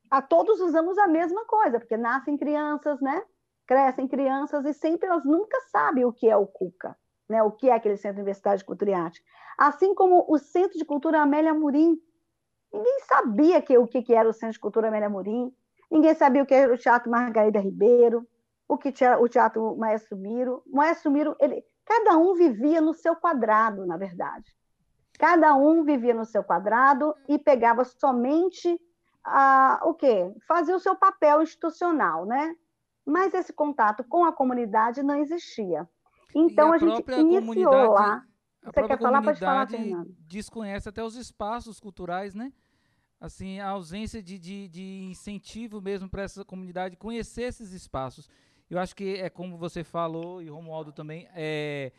[0.09, 3.21] a todos usamos a mesma coisa, porque nascem crianças, né?
[3.67, 6.97] Crescem crianças e sempre elas nunca sabem o que é o CUCA,
[7.29, 7.43] né?
[7.43, 9.23] O que é aquele Centro Universitário de Cultura e Arte.
[9.57, 12.01] Assim como o Centro de Cultura Amélia Murim.
[12.73, 15.53] Ninguém sabia que, o que, que era o Centro de Cultura Amélia Murim,
[15.91, 18.27] ninguém sabia o que era o Teatro Margarida Ribeiro,
[18.67, 20.63] o que tinha o Teatro Maestro Miro.
[20.67, 24.55] Maestro Miro, ele, cada um vivia no seu quadrado, na verdade.
[25.17, 28.79] Cada um vivia no seu quadrado e pegava somente
[29.25, 30.31] a, o quê?
[30.47, 32.55] Fazia o seu papel institucional, né?
[33.03, 35.89] Mas esse contato com a comunidade não existia.
[36.35, 38.23] Então a, a, gente iniciou lá.
[38.63, 39.23] A Você quer falar?
[39.23, 40.15] Pode falar, Fernando.
[40.19, 42.53] Desconhece até os espaços culturais, né?
[43.19, 48.29] Assim, a ausência de, de, de incentivo mesmo para essa comunidade conhecer esses espaços.
[48.69, 51.91] Eu acho que é como você falou, e o Romualdo também, é,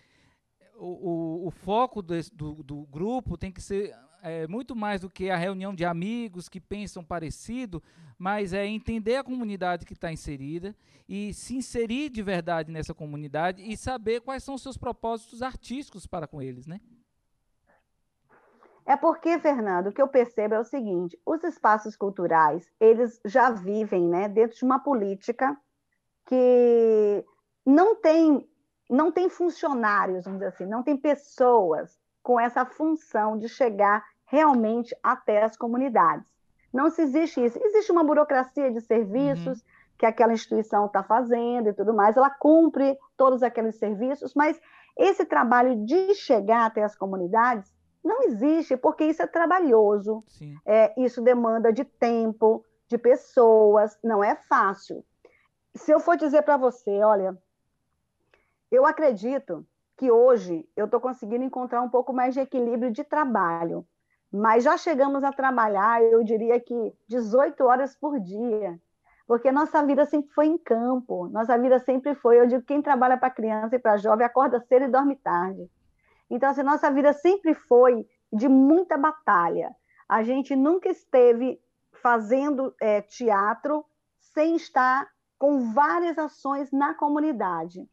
[0.76, 5.10] o, o, o foco desse, do, do grupo tem que ser é, muito mais do
[5.10, 7.82] que a reunião de amigos que pensam parecido,
[8.18, 10.76] mas é entender a comunidade que está inserida
[11.08, 16.06] e se inserir de verdade nessa comunidade e saber quais são os seus propósitos artísticos
[16.06, 16.80] para com eles, né?
[18.86, 23.50] É porque, Fernando, o que eu percebo é o seguinte: os espaços culturais, eles já
[23.50, 25.56] vivem né, dentro de uma política
[26.30, 27.24] que
[27.66, 28.48] não tem,
[28.88, 34.96] não tem funcionários, vamos dizer assim, não tem pessoas com essa função de chegar realmente
[35.02, 36.24] até as comunidades.
[36.72, 37.58] Não se existe isso.
[37.60, 39.64] Existe uma burocracia de serviços uhum.
[39.98, 44.60] que aquela instituição está fazendo e tudo mais, ela cumpre todos aqueles serviços, mas
[44.96, 50.22] esse trabalho de chegar até as comunidades não existe, porque isso é trabalhoso,
[50.64, 55.04] é, isso demanda de tempo, de pessoas, não é fácil.
[55.74, 57.36] Se eu for dizer para você, olha,
[58.70, 63.86] eu acredito que hoje eu estou conseguindo encontrar um pouco mais de equilíbrio de trabalho,
[64.32, 68.80] mas já chegamos a trabalhar, eu diria que 18 horas por dia,
[69.26, 73.16] porque nossa vida sempre foi em campo, nossa vida sempre foi, eu digo, quem trabalha
[73.16, 75.70] para criança e para jovem acorda cedo e dorme tarde.
[76.28, 79.74] Então, assim, nossa vida sempre foi de muita batalha.
[80.08, 81.60] A gente nunca esteve
[81.92, 83.84] fazendo é, teatro
[84.18, 85.08] sem estar
[85.40, 87.88] com várias ações na comunidade.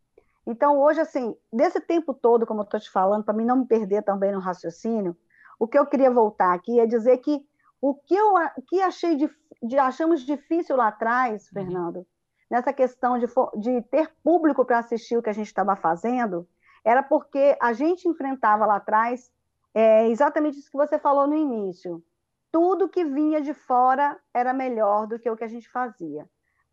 [0.45, 3.65] Então, hoje, assim, desse tempo todo, como eu estou te falando, para mim não me
[3.65, 5.15] perder também no raciocínio,
[5.57, 7.41] o que eu queria voltar aqui é dizer que
[7.81, 8.33] o que eu
[8.67, 9.29] que achei de,
[9.63, 11.53] de achamos difícil lá atrás, uhum.
[11.53, 12.05] Fernando, uhum.
[12.51, 16.45] nessa questão de, de ter público para assistir o que a gente estava fazendo,
[16.83, 19.31] era porque a gente enfrentava lá atrás
[19.73, 22.03] é, exatamente isso que você falou no início.
[22.51, 26.27] Tudo que vinha de fora era melhor do que o que a gente fazia.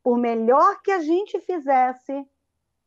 [0.05, 2.25] Por melhor que a gente fizesse,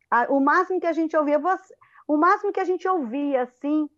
[0.10, 1.74] a, o máximo que a gente ouvia, você,
[2.08, 3.90] o máximo que a gente ouvia, assim,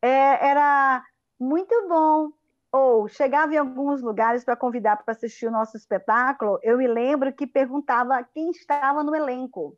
[0.00, 1.04] é, era
[1.38, 2.32] muito bom.
[2.72, 7.32] Ou chegava em alguns lugares para convidar para assistir o nosso espetáculo, eu me lembro
[7.32, 9.76] que perguntava quem estava no elenco.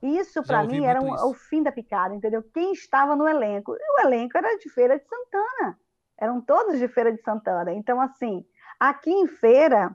[0.00, 2.42] Isso, para mim, era um, o fim da picada, entendeu?
[2.54, 3.74] Quem estava no elenco?
[3.74, 5.78] E o elenco era de Feira de Santana.
[6.16, 7.72] Eram todos de Feira de Santana.
[7.72, 8.46] Então, assim,
[8.78, 9.94] aqui em Feira,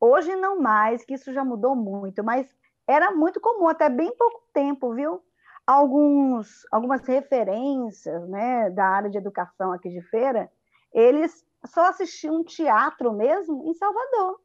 [0.00, 2.54] hoje não mais, que isso já mudou muito, mas
[2.86, 5.22] era muito comum, até bem pouco tempo, viu?
[5.66, 10.50] Alguns, algumas referências né, da área de educação aqui de feira,
[10.92, 14.40] eles só assistiam teatro mesmo em Salvador.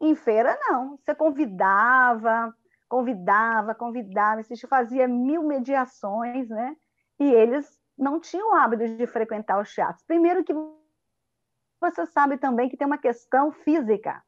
[0.00, 0.98] Em feira, não.
[0.98, 2.54] Você convidava,
[2.86, 6.76] convidava, convidava, assistia, fazia mil mediações, né?
[7.18, 10.04] E eles não tinham o hábito de frequentar os teatros.
[10.04, 10.52] Primeiro que
[11.90, 14.22] você sabe também que tem uma questão física.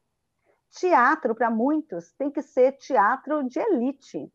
[0.69, 4.31] Teatro, para muitos, tem que ser teatro de elite,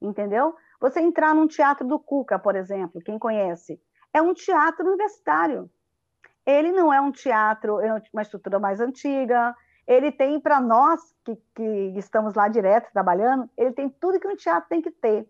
[0.00, 0.54] entendeu?
[0.80, 3.80] Você entrar num teatro do Cuca, por exemplo, quem conhece,
[4.12, 5.70] é um teatro universitário.
[6.46, 9.54] Ele não é um teatro, é uma estrutura mais antiga.
[9.86, 14.36] Ele tem, para nós que, que, estamos lá direto trabalhando, ele tem tudo que um
[14.36, 15.28] teatro tem que ter,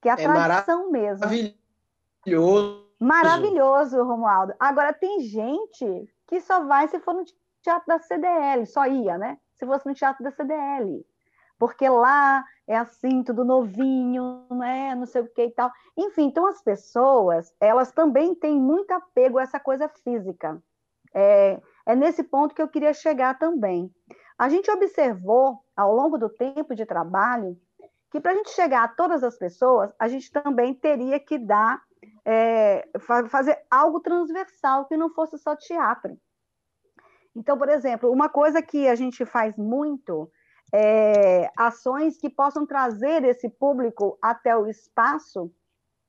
[0.00, 1.20] que é a é tradição mesmo.
[1.20, 2.85] Maravilhoso.
[2.98, 4.54] Maravilhoso, Romualdo.
[4.58, 7.24] Agora, tem gente que só vai se for no
[7.62, 9.38] teatro da CDL, só ia, né?
[9.54, 11.04] Se fosse no teatro da CDL.
[11.58, 14.94] Porque lá é assim, tudo novinho, né?
[14.94, 15.70] Não sei o que e tal.
[15.96, 20.62] Enfim, então as pessoas, elas também têm muito apego a essa coisa física.
[21.14, 23.90] É, é nesse ponto que eu queria chegar também.
[24.38, 27.58] A gente observou, ao longo do tempo de trabalho,
[28.10, 31.82] que para a gente chegar a todas as pessoas, a gente também teria que dar,
[32.26, 32.88] é,
[33.30, 36.18] fazer algo transversal, que não fosse só teatro.
[37.36, 40.28] Então, por exemplo, uma coisa que a gente faz muito
[40.74, 45.52] é, ações que possam trazer esse público até o espaço,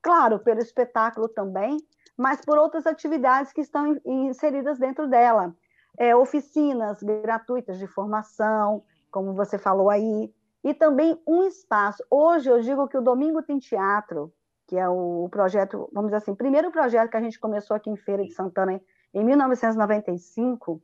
[0.02, 1.78] claro, pelo espetáculo também,
[2.16, 5.54] mas por outras atividades que estão inseridas dentro dela.
[5.96, 10.32] É, oficinas gratuitas de formação, como você falou aí,
[10.64, 12.04] e também um espaço.
[12.10, 14.32] Hoje eu digo que o Domingo tem Teatro,
[14.68, 17.96] que é o projeto, vamos dizer assim, primeiro projeto que a gente começou aqui em
[17.96, 18.78] Feira de Santana
[19.14, 20.80] em 1995,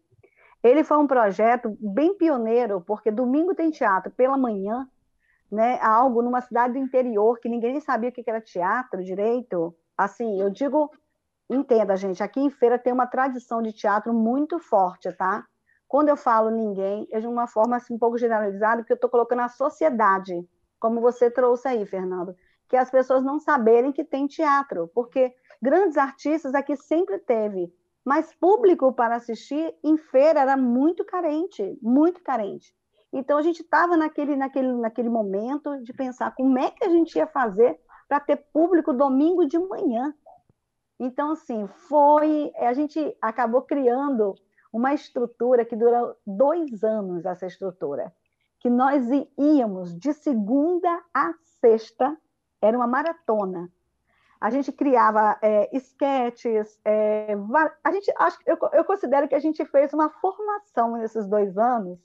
[0.62, 4.88] ele foi um projeto bem pioneiro, porque domingo tem teatro pela manhã,
[5.52, 5.78] né?
[5.82, 9.76] Algo numa cidade do interior que ninguém sabia o que era teatro direito.
[9.98, 10.90] Assim, eu digo,
[11.50, 15.44] entenda, gente, aqui em Feira tem uma tradição de teatro muito forte, tá?
[15.86, 19.10] Quando eu falo ninguém, é de uma forma assim, um pouco generalizada, porque eu estou
[19.10, 20.42] colocando a sociedade,
[20.80, 22.34] como você trouxe aí, Fernando,
[22.74, 27.72] que as pessoas não saberem que tem teatro, porque grandes artistas aqui sempre teve,
[28.04, 32.74] mas público para assistir em feira era muito carente, muito carente.
[33.12, 37.16] Então a gente estava naquele, naquele, naquele momento de pensar como é que a gente
[37.16, 40.12] ia fazer para ter público domingo de manhã.
[40.98, 42.52] Então, assim, foi.
[42.56, 44.34] A gente acabou criando
[44.72, 48.12] uma estrutura que durou dois anos, essa estrutura.
[48.58, 49.04] Que nós
[49.38, 52.18] íamos de segunda a sexta,
[52.64, 53.70] era uma maratona
[54.44, 57.34] a gente criava é, esquetes, é,
[57.82, 61.98] a gente, acho, eu, eu considero que a gente fez uma formação nesses dois anos,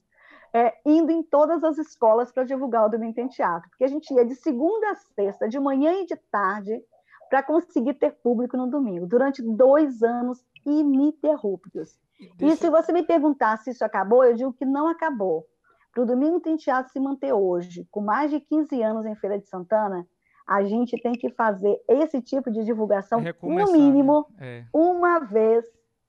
[0.54, 4.14] é, indo em todas as escolas para divulgar o Domingo em Teatro, porque a gente
[4.14, 6.82] ia de segunda a sexta, de manhã e de tarde,
[7.30, 12.00] para conseguir ter público no domingo, durante dois anos ininterruptos.
[12.38, 12.54] Deixa...
[12.54, 15.46] E se você me perguntar se isso acabou, eu digo que não acabou.
[15.92, 19.38] Para o Domingo Tem Teatro se manter hoje, com mais de 15 anos em Feira
[19.38, 20.08] de Santana,
[20.50, 24.62] a gente tem que fazer esse tipo de divulgação, no mínimo, né?
[24.62, 24.66] é.
[24.74, 25.64] uma vez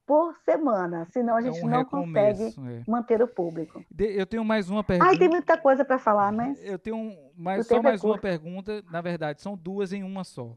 [0.07, 2.83] por semana, senão a é gente é um não consegue é.
[2.89, 3.85] manter o público.
[3.97, 5.11] Eu tenho mais uma pergunta.
[5.11, 6.59] Ai, tem muita coisa para falar, mas.
[6.65, 10.57] Eu tenho mais, só mais uma pergunta, na verdade, são duas em uma só.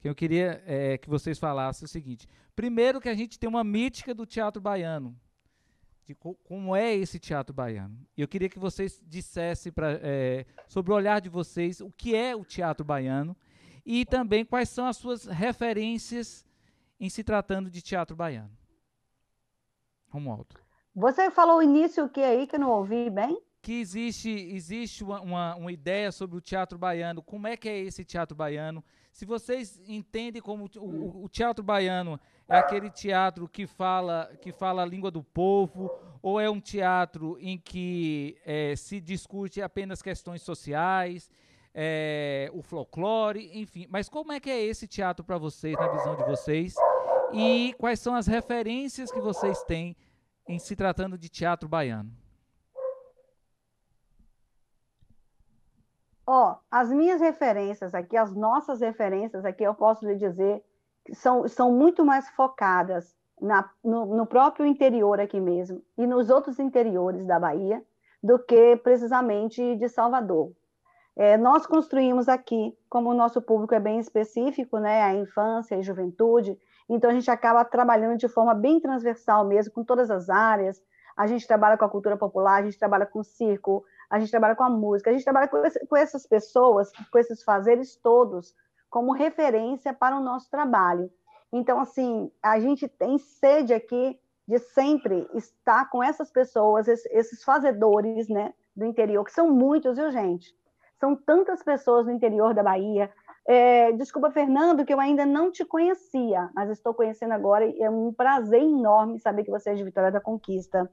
[0.00, 3.62] Que eu queria é, que vocês falassem o seguinte: primeiro, que a gente tem uma
[3.62, 5.16] mítica do teatro baiano,
[6.04, 7.98] de co como é esse teatro baiano.
[8.16, 12.14] E eu queria que vocês dissessem pra, é, sobre o olhar de vocês o que
[12.14, 13.36] é o teatro baiano
[13.84, 16.44] e também quais são as suas referências
[16.98, 18.50] em se tratando de teatro baiano.
[20.10, 20.56] Romualdo.
[20.94, 23.40] Você falou o início o que aí que eu não ouvi bem?
[23.62, 27.78] Que existe, existe uma, uma, uma, ideia sobre o teatro baiano, como é que é
[27.78, 28.82] esse teatro baiano.
[29.12, 32.18] Se vocês entendem como o, o, o teatro baiano
[32.50, 35.88] é aquele teatro que fala, que fala a língua do povo,
[36.20, 41.30] ou é um teatro em que é, se discute apenas questões sociais,
[41.72, 43.86] é, o folclore, enfim.
[43.88, 46.74] Mas como é que é esse teatro para vocês, na visão de vocês?
[47.32, 49.96] E quais são as referências que vocês têm
[50.48, 52.10] em se tratando de teatro baiano?
[56.26, 60.64] Ó, oh, as minhas referências aqui, as nossas referências aqui, eu posso lhe dizer
[61.12, 66.58] são, são muito mais focadas na, no, no, próprio interior aqui mesmo e nos outros
[66.58, 67.82] interiores da Bahia
[68.22, 70.52] do que precisamente de Salvador.
[71.16, 75.82] É, nós construímos aqui, como o nosso público é bem específico, né, a infância e
[75.82, 76.58] juventude,
[76.88, 80.82] então a gente acaba trabalhando de forma bem transversal mesmo, com todas as áreas.
[81.16, 84.30] A gente trabalha com a cultura popular, a gente trabalha com o circo, a gente
[84.30, 87.96] trabalha com a música, a gente trabalha com, esse, com essas pessoas, com esses fazeres
[87.96, 88.54] todos,
[88.90, 91.10] como referência para o nosso trabalho.
[91.52, 98.28] Então, assim, a gente tem sede aqui de sempre estar com essas pessoas, esses fazedores,
[98.28, 100.52] né, do interior, que são muitos, viu, gente?
[100.98, 103.10] São tantas pessoas no interior da Bahia.
[103.46, 107.88] É, desculpa, Fernando, que eu ainda não te conhecia, mas estou conhecendo agora e é
[107.88, 110.90] um prazer enorme saber que você é de Vitória da Conquista.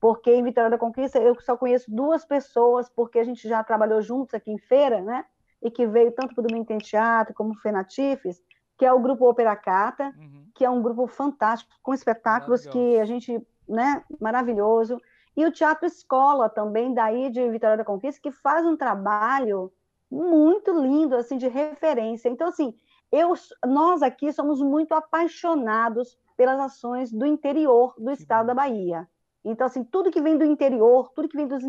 [0.00, 4.00] Porque em Vitória da Conquista eu só conheço duas pessoas, porque a gente já trabalhou
[4.00, 5.24] juntos aqui em feira, né?
[5.62, 8.42] E que veio tanto para o Domingo Tem Teatro como o Fenatifes,
[8.76, 10.46] que é o grupo Operacata, uhum.
[10.54, 15.00] que é um grupo fantástico, com espetáculos que a gente, né, maravilhoso.
[15.36, 19.72] E o Teatro Escola também, daí de Vitória da Conquista, que faz um trabalho
[20.10, 22.28] muito lindo, assim, de referência.
[22.28, 22.74] Então, assim,
[23.10, 23.32] eu,
[23.66, 29.08] nós aqui somos muito apaixonados pelas ações do interior do estado da Bahia.
[29.44, 31.62] Então, assim, tudo que vem do interior, tudo que vem dos,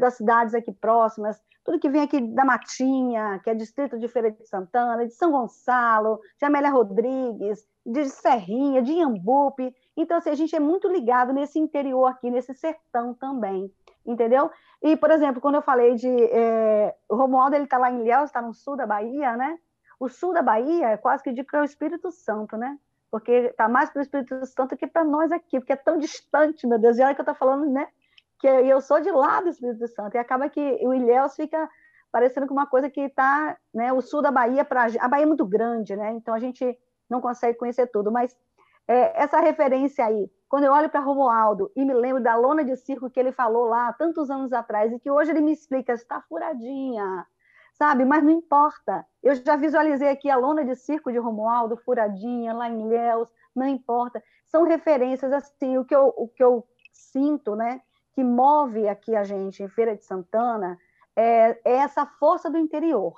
[0.00, 4.30] das cidades aqui próximas, tudo que vem aqui da Matinha, que é distrito de Feira
[4.30, 9.74] de Santana, de São Gonçalo, de Amélia Rodrigues, de Serrinha, de Iambupe.
[9.94, 13.70] Então, assim, a gente é muito ligado nesse interior aqui, nesse sertão também,
[14.06, 14.50] entendeu?
[14.80, 16.08] E, por exemplo, quando eu falei de...
[16.08, 19.58] É, o Romualdo, ele está lá em Ilhéus, está no sul da Bahia, né?
[20.00, 22.78] O sul da Bahia é quase que de que é o Espírito Santo, né?
[23.10, 26.66] porque está mais para o Espírito Santo que para nós aqui, porque é tão distante,
[26.66, 26.98] meu Deus.
[26.98, 27.88] E olha que eu estou falando, né?
[28.38, 31.68] Que eu sou de lá do Espírito Santo, e acaba que o Ilhéus fica
[32.10, 33.92] parecendo com uma coisa que está, né?
[33.92, 36.12] O sul da Bahia, para a Bahia é muito grande, né?
[36.12, 36.78] Então a gente
[37.08, 38.36] não consegue conhecer tudo, mas
[38.86, 42.74] é, essa referência aí, quando eu olho para Romualdo e me lembro da lona de
[42.76, 46.22] circo que ele falou lá tantos anos atrás, e que hoje ele me explica, está
[46.22, 47.26] furadinha,
[47.74, 48.04] sabe?
[48.04, 49.06] Mas não importa.
[49.22, 53.66] Eu já visualizei aqui a lona de circo de Romualdo, Furadinha, lá em Ilhéus, não
[53.66, 54.22] importa.
[54.46, 57.82] São referências, assim, o que eu, o que eu sinto, né,
[58.18, 60.76] que move aqui a gente em Feira de Santana
[61.14, 63.14] é, é essa força do interior.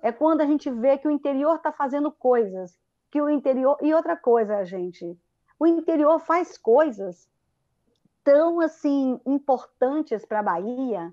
[0.00, 2.80] É quando a gente vê que o interior está fazendo coisas,
[3.10, 3.76] que o interior...
[3.82, 5.20] E outra coisa, gente,
[5.58, 7.28] o interior faz coisas
[8.24, 11.12] tão, assim, importantes para a Bahia,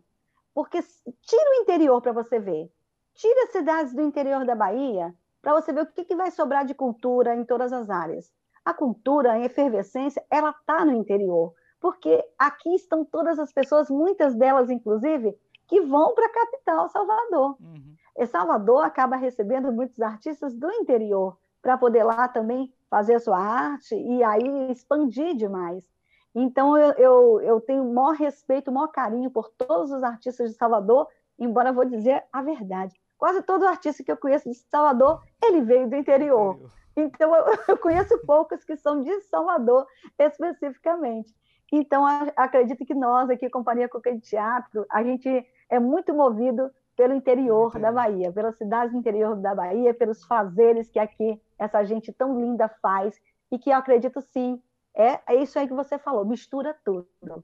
[0.54, 2.72] porque tira o interior para você ver.
[3.16, 6.64] Tira as cidades do interior da Bahia para você ver o que, que vai sobrar
[6.64, 8.34] de cultura em todas as áreas.
[8.64, 11.54] A cultura, em efervescência, ela está no interior,
[11.86, 17.56] porque aqui estão todas as pessoas, muitas delas, inclusive, que vão para a capital, Salvador.
[17.60, 17.94] Uhum.
[18.18, 23.38] E Salvador acaba recebendo muitos artistas do interior para poder lá também fazer a sua
[23.38, 25.88] arte e aí expandir demais.
[26.34, 30.50] Então, eu, eu, eu tenho o maior respeito, o maior carinho por todos os artistas
[30.50, 31.08] de Salvador,
[31.38, 33.00] embora eu vou dizer a verdade.
[33.16, 36.60] Quase todo artista que eu conheço de Salvador, ele veio do interior.
[36.98, 39.86] Então, eu, eu conheço poucos que são de Salvador,
[40.18, 41.32] especificamente.
[41.78, 42.06] Então,
[42.38, 47.68] acredito que nós, aqui, Companhia Coca de Teatro, a gente é muito movido pelo interior
[47.68, 47.82] Entendi.
[47.82, 52.40] da Bahia, pelas cidades do interior da Bahia, pelos fazeres que aqui essa gente tão
[52.40, 53.22] linda faz,
[53.52, 54.64] e que eu acredito sim,
[54.94, 57.44] é, é isso aí que você falou, mistura tudo.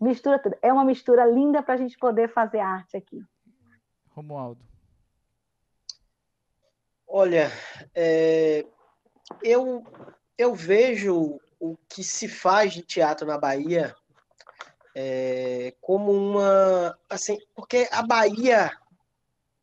[0.00, 0.56] Mistura tudo.
[0.60, 3.22] É uma mistura linda para a gente poder fazer arte aqui.
[4.10, 4.60] Romualdo.
[7.06, 7.52] Olha,
[7.94, 8.66] é,
[9.44, 9.84] eu,
[10.36, 13.94] eu vejo o que se faz de teatro na Bahia
[14.94, 16.96] é, como uma.
[17.08, 18.70] Assim, porque a Bahia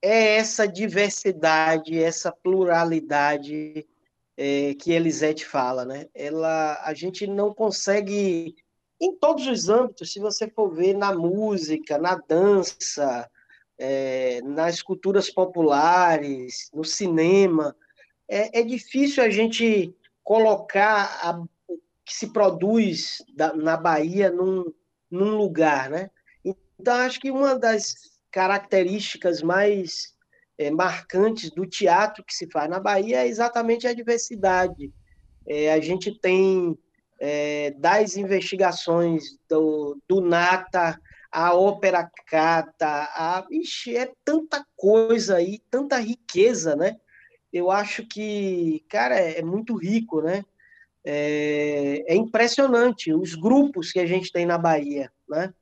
[0.01, 3.87] é essa diversidade, essa pluralidade
[4.35, 6.07] é, que Elisete fala, né?
[6.13, 8.55] Ela, a gente não consegue,
[8.99, 13.29] em todos os âmbitos, se você for ver na música, na dança,
[13.77, 17.75] é, nas culturas populares, no cinema.
[18.27, 21.43] É, é difícil a gente colocar a,
[22.11, 24.65] que se produz da, na Bahia num,
[25.09, 26.09] num lugar, né?
[26.43, 27.95] Então, acho que uma das
[28.29, 30.13] características mais
[30.57, 34.91] é, marcantes do teatro que se faz na Bahia é exatamente a diversidade.
[35.47, 36.77] É, a gente tem
[37.17, 40.99] é, das investigações do, do Nata
[41.31, 43.47] a ópera cata, a...
[43.49, 46.97] Ixi, é tanta coisa aí, tanta riqueza, né?
[47.53, 50.43] Eu acho que, cara, é, é muito rico, né?
[51.03, 55.53] É, é, impressionante os grupos que a gente tem na Bahia, né?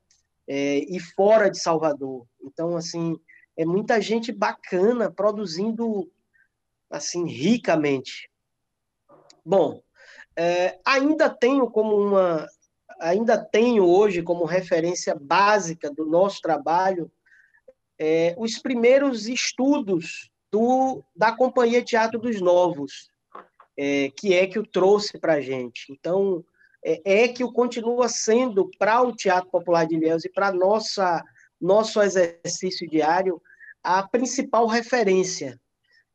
[0.46, 2.26] É, e fora de Salvador.
[2.42, 3.18] Então, assim,
[3.56, 6.10] é muita gente bacana produzindo,
[6.90, 8.30] assim, ricamente.
[9.44, 9.82] Bom,
[10.36, 12.48] é, ainda tenho como uma
[12.98, 17.10] ainda tenho hoje como referência básica do nosso trabalho
[18.00, 23.10] é, os primeiros estudos do, da Companhia Teatro dos Novos,
[23.82, 25.90] é, que é que o trouxe para a gente.
[25.90, 26.44] Então,
[26.84, 31.24] é, é que o continua sendo para o Teatro Popular de Ilhéus e para nossa
[31.58, 33.40] nosso exercício diário
[33.82, 35.58] a principal referência.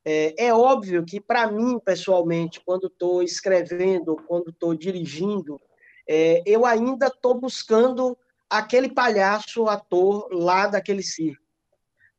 [0.03, 5.59] É, é óbvio que, para mim, pessoalmente, quando estou escrevendo, quando estou dirigindo,
[6.07, 8.15] é, eu ainda estou buscando
[8.47, 11.43] aquele palhaço ator lá daquele circo.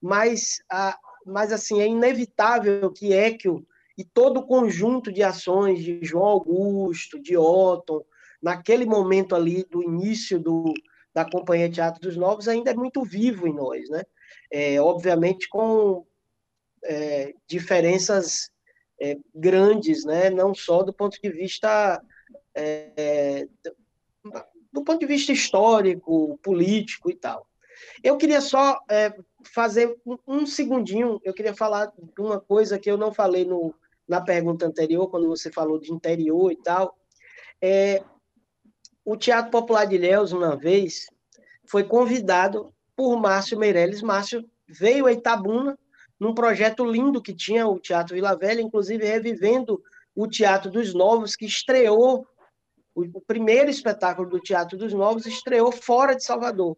[0.03, 3.65] Mas, a, mas assim, é inevitável que Equio
[3.97, 8.05] e todo o conjunto de ações de João Augusto, de Otton,
[8.43, 10.73] naquele momento ali do início do,
[11.15, 14.03] da Companhia Teatro dos Novos, ainda é muito vivo em nós, né?
[14.51, 16.07] É, obviamente com
[16.85, 18.51] é, diferenças
[19.01, 20.31] é, grandes, né?
[20.31, 22.03] não só do ponto de vista
[22.55, 23.49] é,
[24.73, 27.47] do ponto de vista histórico, político e tal.
[28.03, 32.91] Eu queria só é, fazer um, um, segundinho, eu queria falar de uma coisa que
[32.91, 33.75] eu não falei no,
[34.09, 36.97] na pergunta anterior, quando você falou de interior e tal.
[37.61, 38.03] É,
[39.05, 41.07] o Teatro Popular de Ilhéus, uma vez,
[41.65, 44.03] foi convidado por Márcio Meirelles.
[44.03, 45.79] Márcio veio a Itabuna
[46.19, 49.83] num projeto lindo que tinha o Teatro Vila Velha, inclusive revivendo
[50.15, 52.27] o Teatro dos Novos, que estreou,
[52.95, 56.77] o, primeiro espetáculo do Teatro dos Novos estreou fora de Salvador,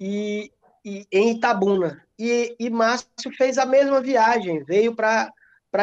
[0.00, 0.50] e,
[0.84, 2.04] e em Itabuna.
[2.18, 5.32] E, e Márcio fez a mesma viagem, veio para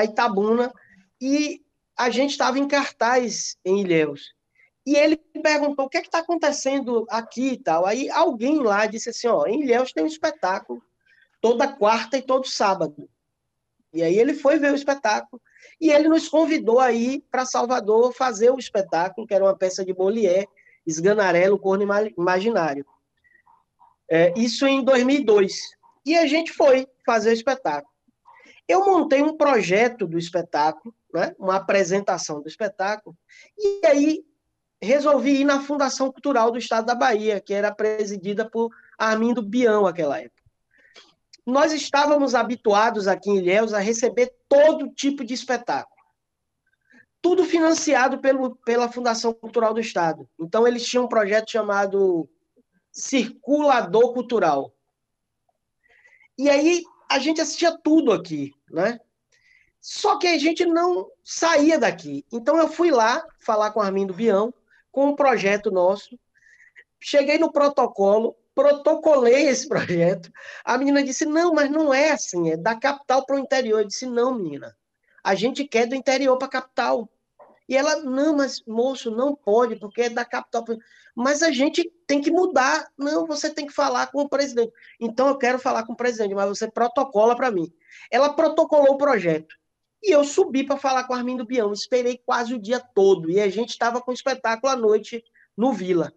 [0.04, 0.72] Itabuna,
[1.22, 1.62] e
[1.98, 4.34] a gente estava em cartaz em Ilhéus.
[4.86, 7.86] E ele perguntou o que é está acontecendo aqui e tal.
[7.86, 10.82] Aí alguém lá disse assim: ó, em Ilhéus tem um espetáculo
[11.42, 13.10] toda quarta e todo sábado.
[13.94, 15.42] E aí ele foi ver o espetáculo
[15.80, 19.94] e ele nos convidou aí para Salvador fazer o espetáculo, que era uma peça de
[19.94, 20.48] Molière,
[20.86, 21.86] Esganarelo, Corno
[22.18, 22.86] Imaginário.
[24.10, 25.62] É, isso em 2002.
[26.06, 27.95] E a gente foi fazer o espetáculo.
[28.68, 33.16] Eu montei um projeto do espetáculo, né, uma apresentação do espetáculo,
[33.58, 34.26] e aí
[34.82, 39.84] resolvi ir na Fundação Cultural do Estado da Bahia, que era presidida por Armindo Bião
[39.84, 40.46] naquela época
[41.46, 45.96] nós estávamos habituados aqui em Ilhéus a receber todo tipo de espetáculo.
[47.22, 50.28] Tudo financiado pelo, pela Fundação Cultural do Estado.
[50.40, 52.28] Então, eles tinham um projeto chamado
[52.92, 54.74] Circulador Cultural.
[56.38, 59.00] E aí, a gente assistia tudo aqui, né?
[59.80, 62.26] Só que a gente não saía daqui.
[62.32, 64.54] Então, eu fui lá falar com Armindo Bião,
[64.92, 66.18] com um projeto nosso.
[67.00, 70.32] Cheguei no protocolo, protocolei esse projeto.
[70.64, 73.82] A menina disse: não, mas não é assim, é da capital para o interior.
[73.82, 74.76] Eu disse: não, menina,
[75.24, 77.10] a gente quer do interior para a capital.
[77.68, 80.64] E ela, não, mas moço, não pode, porque é da capital.
[81.16, 82.88] Mas a gente tem que mudar.
[82.98, 84.72] Não, você tem que falar com o presidente.
[85.00, 87.72] Então eu quero falar com o presidente, mas você protocola para mim.
[88.12, 89.56] Ela protocolou o projeto.
[90.04, 91.74] E eu subi para falar com o Armindo Bião.
[91.74, 93.32] Esperei quase o dia todo.
[93.32, 95.24] E a gente estava com espetáculo à noite
[95.58, 96.14] no Vila.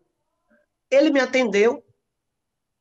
[0.90, 1.82] Ele me atendeu,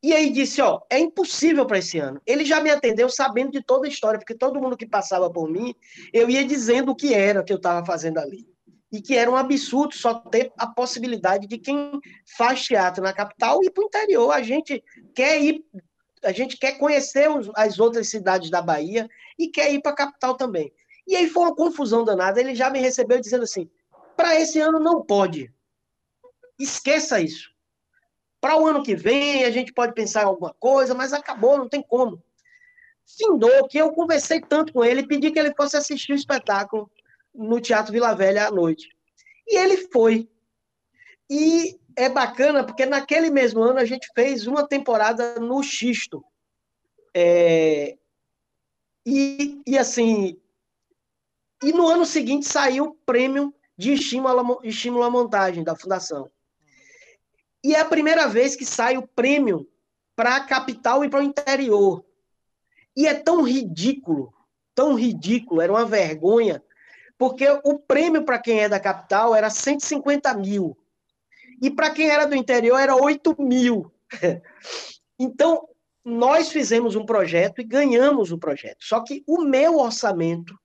[0.02, 2.22] e aí disse, ó, é impossível para esse ano.
[2.26, 5.50] Ele já me atendeu sabendo de toda a história, porque todo mundo que passava por
[5.50, 5.74] mim,
[6.14, 8.48] eu ia dizendo o que era que eu estava fazendo ali.
[8.92, 12.00] E que era um absurdo só ter a possibilidade de quem
[12.38, 14.32] faz teatro na capital ir para o interior.
[14.32, 14.84] A gente
[15.14, 15.64] quer ir,
[16.24, 20.36] a gente quer conhecer as outras cidades da Bahia e quer ir para a capital
[20.36, 20.72] também.
[21.06, 22.40] E aí foi uma confusão danada.
[22.40, 23.70] Ele já me recebeu dizendo assim:
[24.16, 25.54] para esse ano não pode.
[26.60, 27.50] Esqueça isso.
[28.42, 31.70] Para o ano que vem, a gente pode pensar em alguma coisa, mas acabou, não
[31.70, 32.22] tem como.
[33.06, 36.92] Findou que eu conversei tanto com ele, pedi que ele fosse assistir o espetáculo
[37.38, 38.90] no Teatro Vila Velha à noite.
[39.48, 40.30] E ele foi.
[41.30, 46.24] E é bacana, porque naquele mesmo ano a gente fez uma temporada no Xisto.
[47.14, 47.98] É...
[49.06, 50.40] E, e assim.
[51.64, 56.30] E no ano seguinte saiu o prêmio de estímulo, estímulo à montagem da Fundação.
[57.64, 59.68] E é a primeira vez que sai o prêmio
[60.16, 62.04] para a capital e para o interior.
[62.96, 64.34] E é tão ridículo,
[64.74, 66.64] tão ridículo, era uma vergonha,
[67.18, 70.78] porque o prêmio para quem é da capital era 150 mil.
[71.62, 73.92] E para quem era do interior era 8 mil.
[75.20, 75.68] Então,
[76.06, 78.78] nós fizemos um projeto e ganhamos o projeto.
[78.82, 80.56] Só que o meu orçamento,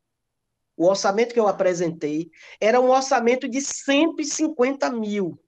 [0.76, 2.30] o orçamento que eu apresentei,
[2.60, 5.42] era um orçamento de 150 mil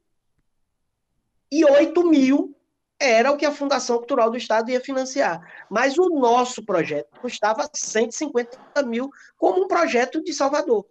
[1.54, 2.56] e 8 mil
[2.98, 5.40] era o que a Fundação Cultural do Estado ia financiar.
[5.70, 10.84] Mas o nosso projeto custava 150 mil como um projeto de Salvador.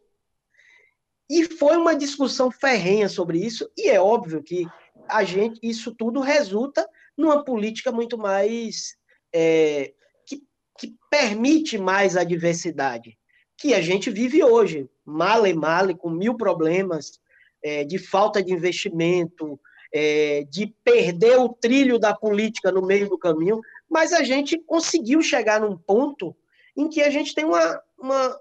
[1.34, 4.68] E foi uma discussão ferrenha sobre isso, e é óbvio que
[5.10, 8.96] a gente, isso tudo resulta numa política muito mais
[9.34, 9.96] é,
[10.28, 10.44] que,
[10.78, 13.18] que, permite mais a diversidade,
[13.58, 17.20] que a gente vive hoje, male male, com mil problemas
[17.64, 19.60] é, de falta de investimento,
[19.92, 23.60] é, de perder o trilho da política no meio do caminho,
[23.90, 26.36] mas a gente conseguiu chegar num ponto
[26.78, 28.40] em que a gente tem uma, uma,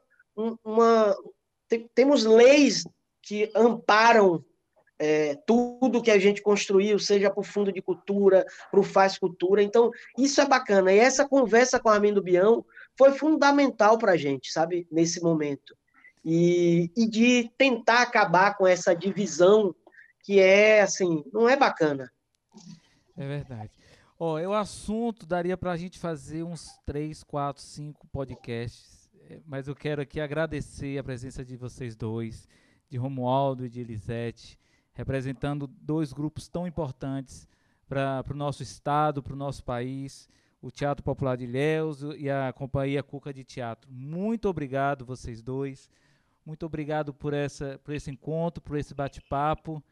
[0.63, 1.17] uma
[1.79, 2.85] temos leis
[3.23, 4.45] que amparam
[4.99, 9.19] é, tudo que a gente construiu, seja para o Fundo de Cultura, para o Faz
[9.19, 9.63] Cultura.
[9.63, 10.93] Então, isso é bacana.
[10.93, 12.65] E essa conversa com a Armindo Bião
[12.97, 15.77] foi fundamental para a gente, sabe, nesse momento.
[16.25, 19.75] E, e de tentar acabar com essa divisão
[20.23, 22.09] que é, assim, não é bacana.
[23.17, 23.71] É verdade.
[24.17, 29.02] Ó, oh, o assunto daria para a gente fazer uns três, quatro, cinco podcasts, é,
[29.47, 32.49] mas eu quero aqui agradecer a presença de vocês dois,
[32.89, 34.59] de Romualdo e de Elisete,
[34.93, 37.49] representando dois grupos tão importantes
[37.89, 40.29] para o nosso estado, para o nosso país,
[40.61, 43.91] o Teatro Popular de Ilhéus e a Companhia Cuca de Teatro.
[43.91, 45.91] Muito obrigado vocês dois,
[46.45, 49.83] muito obrigado por, essa, por esse encontro, por esse bate-papo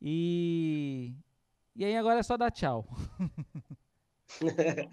[0.00, 1.14] e
[1.74, 2.88] e aí agora é só dar tchau.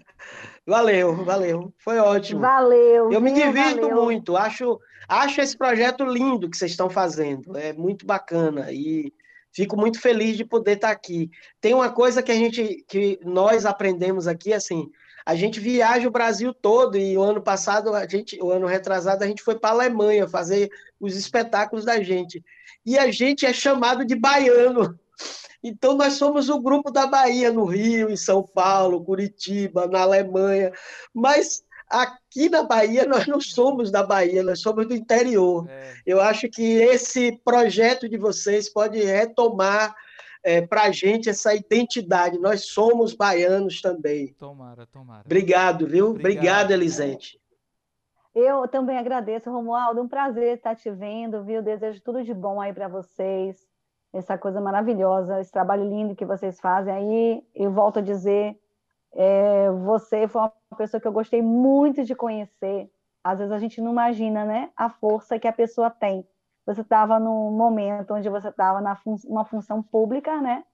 [0.66, 1.74] valeu, valeu.
[1.78, 2.40] Foi ótimo.
[2.40, 3.12] Valeu.
[3.12, 4.02] Eu me divirto valeu.
[4.02, 4.36] muito.
[4.36, 7.56] Acho, acho esse projeto lindo que vocês estão fazendo.
[7.56, 9.12] É muito bacana e
[9.52, 11.30] fico muito feliz de poder estar aqui.
[11.60, 14.90] Tem uma coisa que a gente, que nós aprendemos aqui, assim,
[15.24, 19.24] a gente viaja o Brasil todo e o ano passado, a gente, o ano retrasado,
[19.24, 20.70] a gente foi para a Alemanha fazer
[21.00, 22.44] os espetáculos da gente.
[22.84, 24.98] E a gente é chamado de baiano.
[25.62, 30.70] Então, nós somos o grupo da Bahia, no Rio, em São Paulo, Curitiba, na Alemanha,
[31.12, 35.66] mas aqui na Bahia nós não somos da Bahia, nós somos do interior.
[35.68, 35.94] É.
[36.04, 39.94] Eu acho que esse projeto de vocês pode retomar
[40.42, 42.38] é, para a gente essa identidade.
[42.38, 44.34] Nós somos baianos também.
[44.34, 45.22] Tomara, tomara.
[45.24, 46.10] Obrigado, viu?
[46.10, 47.40] Obrigado, Obrigado Elisete.
[48.34, 50.02] Eu também agradeço, Romualdo.
[50.02, 51.62] Um prazer estar te vendo, viu?
[51.62, 53.73] Desejo tudo de bom aí para vocês
[54.14, 57.44] essa coisa maravilhosa, esse trabalho lindo que vocês fazem aí.
[57.54, 58.56] Eu volto a dizer,
[59.12, 62.88] é, você foi uma pessoa que eu gostei muito de conhecer.
[63.24, 66.24] Às vezes a gente não imagina, né, a força que a pessoa tem.
[66.64, 70.64] Você estava num momento onde você estava na fun uma função pública, né,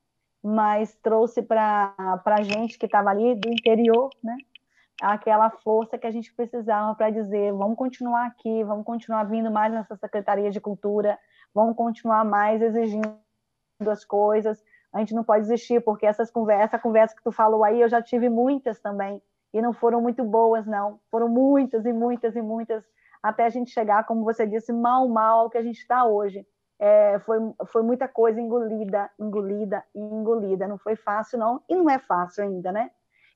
[0.43, 4.37] mas trouxe para a gente que estava ali do interior, né,
[5.01, 9.73] aquela força que a gente precisava para dizer, vamos continuar aqui, vamos continuar vindo mais
[9.73, 11.19] nessa Secretaria de Cultura,
[11.55, 13.19] vamos continuar mais exigindo
[13.89, 14.63] as coisas,
[14.93, 17.89] a gente não pode desistir, porque essas conversas, essa conversa que tu falou aí, eu
[17.89, 19.23] já tive muitas também,
[19.53, 21.01] e não foram muito boas, não.
[21.11, 22.85] Foram muitas e muitas e muitas,
[23.23, 26.47] até a gente chegar, como você disse, mal, mal ao que a gente está hoje.
[26.79, 30.67] É, foi, foi muita coisa engolida, engolida e engolida.
[30.67, 32.91] Não foi fácil, não, e não é fácil ainda, né?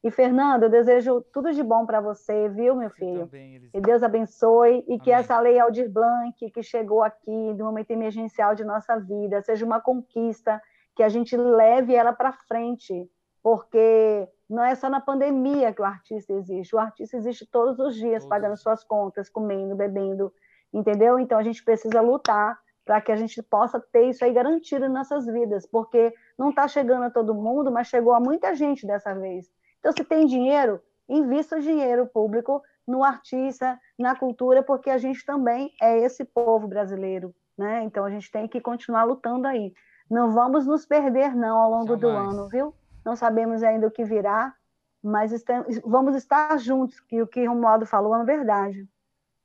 [0.04, 3.20] E, Fernando, eu desejo tudo de bom para você, viu, meu filho?
[3.20, 4.98] Também, e Deus abençoe e Amém.
[4.98, 9.64] que essa lei Aldir Blanc, que chegou aqui no momento emergencial de nossa vida, seja
[9.64, 10.60] uma conquista,
[10.94, 13.10] que a gente leve ela para frente,
[13.42, 17.96] porque não é só na pandemia que o artista existe, o artista existe todos os
[17.96, 20.30] dias, pagando suas contas, comendo, bebendo,
[20.70, 21.18] entendeu?
[21.18, 24.90] Então a gente precisa lutar para que a gente possa ter isso aí garantido em
[24.90, 29.14] nossas vidas, porque não está chegando a todo mundo, mas chegou a muita gente dessa
[29.14, 29.50] vez.
[29.84, 35.26] Então, se tem dinheiro, invista o dinheiro público no artista, na cultura, porque a gente
[35.26, 37.82] também é esse povo brasileiro, né?
[37.82, 39.74] Então a gente tem que continuar lutando aí.
[40.10, 42.00] Não vamos nos perder não ao longo Jamais.
[42.00, 42.74] do ano, viu?
[43.04, 44.54] Não sabemos ainda o que virá,
[45.02, 48.88] mas estamos, vamos estar juntos, que o que o Romualdo falou é uma verdade.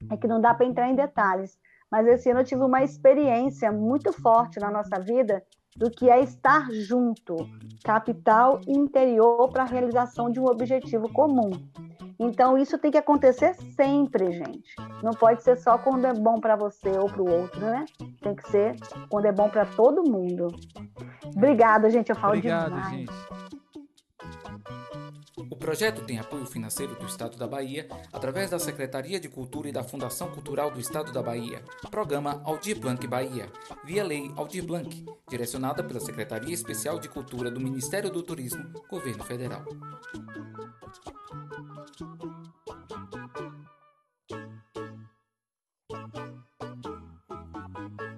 [0.10, 1.60] É que não dá para entrar em detalhes,
[1.92, 5.44] mas esse ano eu tive uma experiência muito forte na nossa vida
[5.80, 7.36] do que é estar junto,
[7.84, 11.52] capital e interior, para a realização de um objetivo comum.
[12.20, 14.76] Então, isso tem que acontecer sempre, gente.
[15.02, 17.86] Não pode ser só quando é bom para você ou para o outro, né?
[18.22, 18.76] Tem que ser
[19.10, 20.48] quando é bom para todo mundo.
[21.34, 22.10] Obrigada, gente.
[22.10, 22.90] Eu falo Obrigado, demais.
[22.90, 23.59] Gente.
[25.48, 29.72] O projeto tem apoio financeiro do Estado da Bahia através da Secretaria de Cultura e
[29.72, 33.52] da Fundação Cultural do Estado da Bahia, Programa Aldir Blanc Bahia,
[33.86, 39.24] via Lei Aldir Blanc, direcionada pela Secretaria Especial de Cultura do Ministério do Turismo, Governo
[39.24, 39.64] Federal.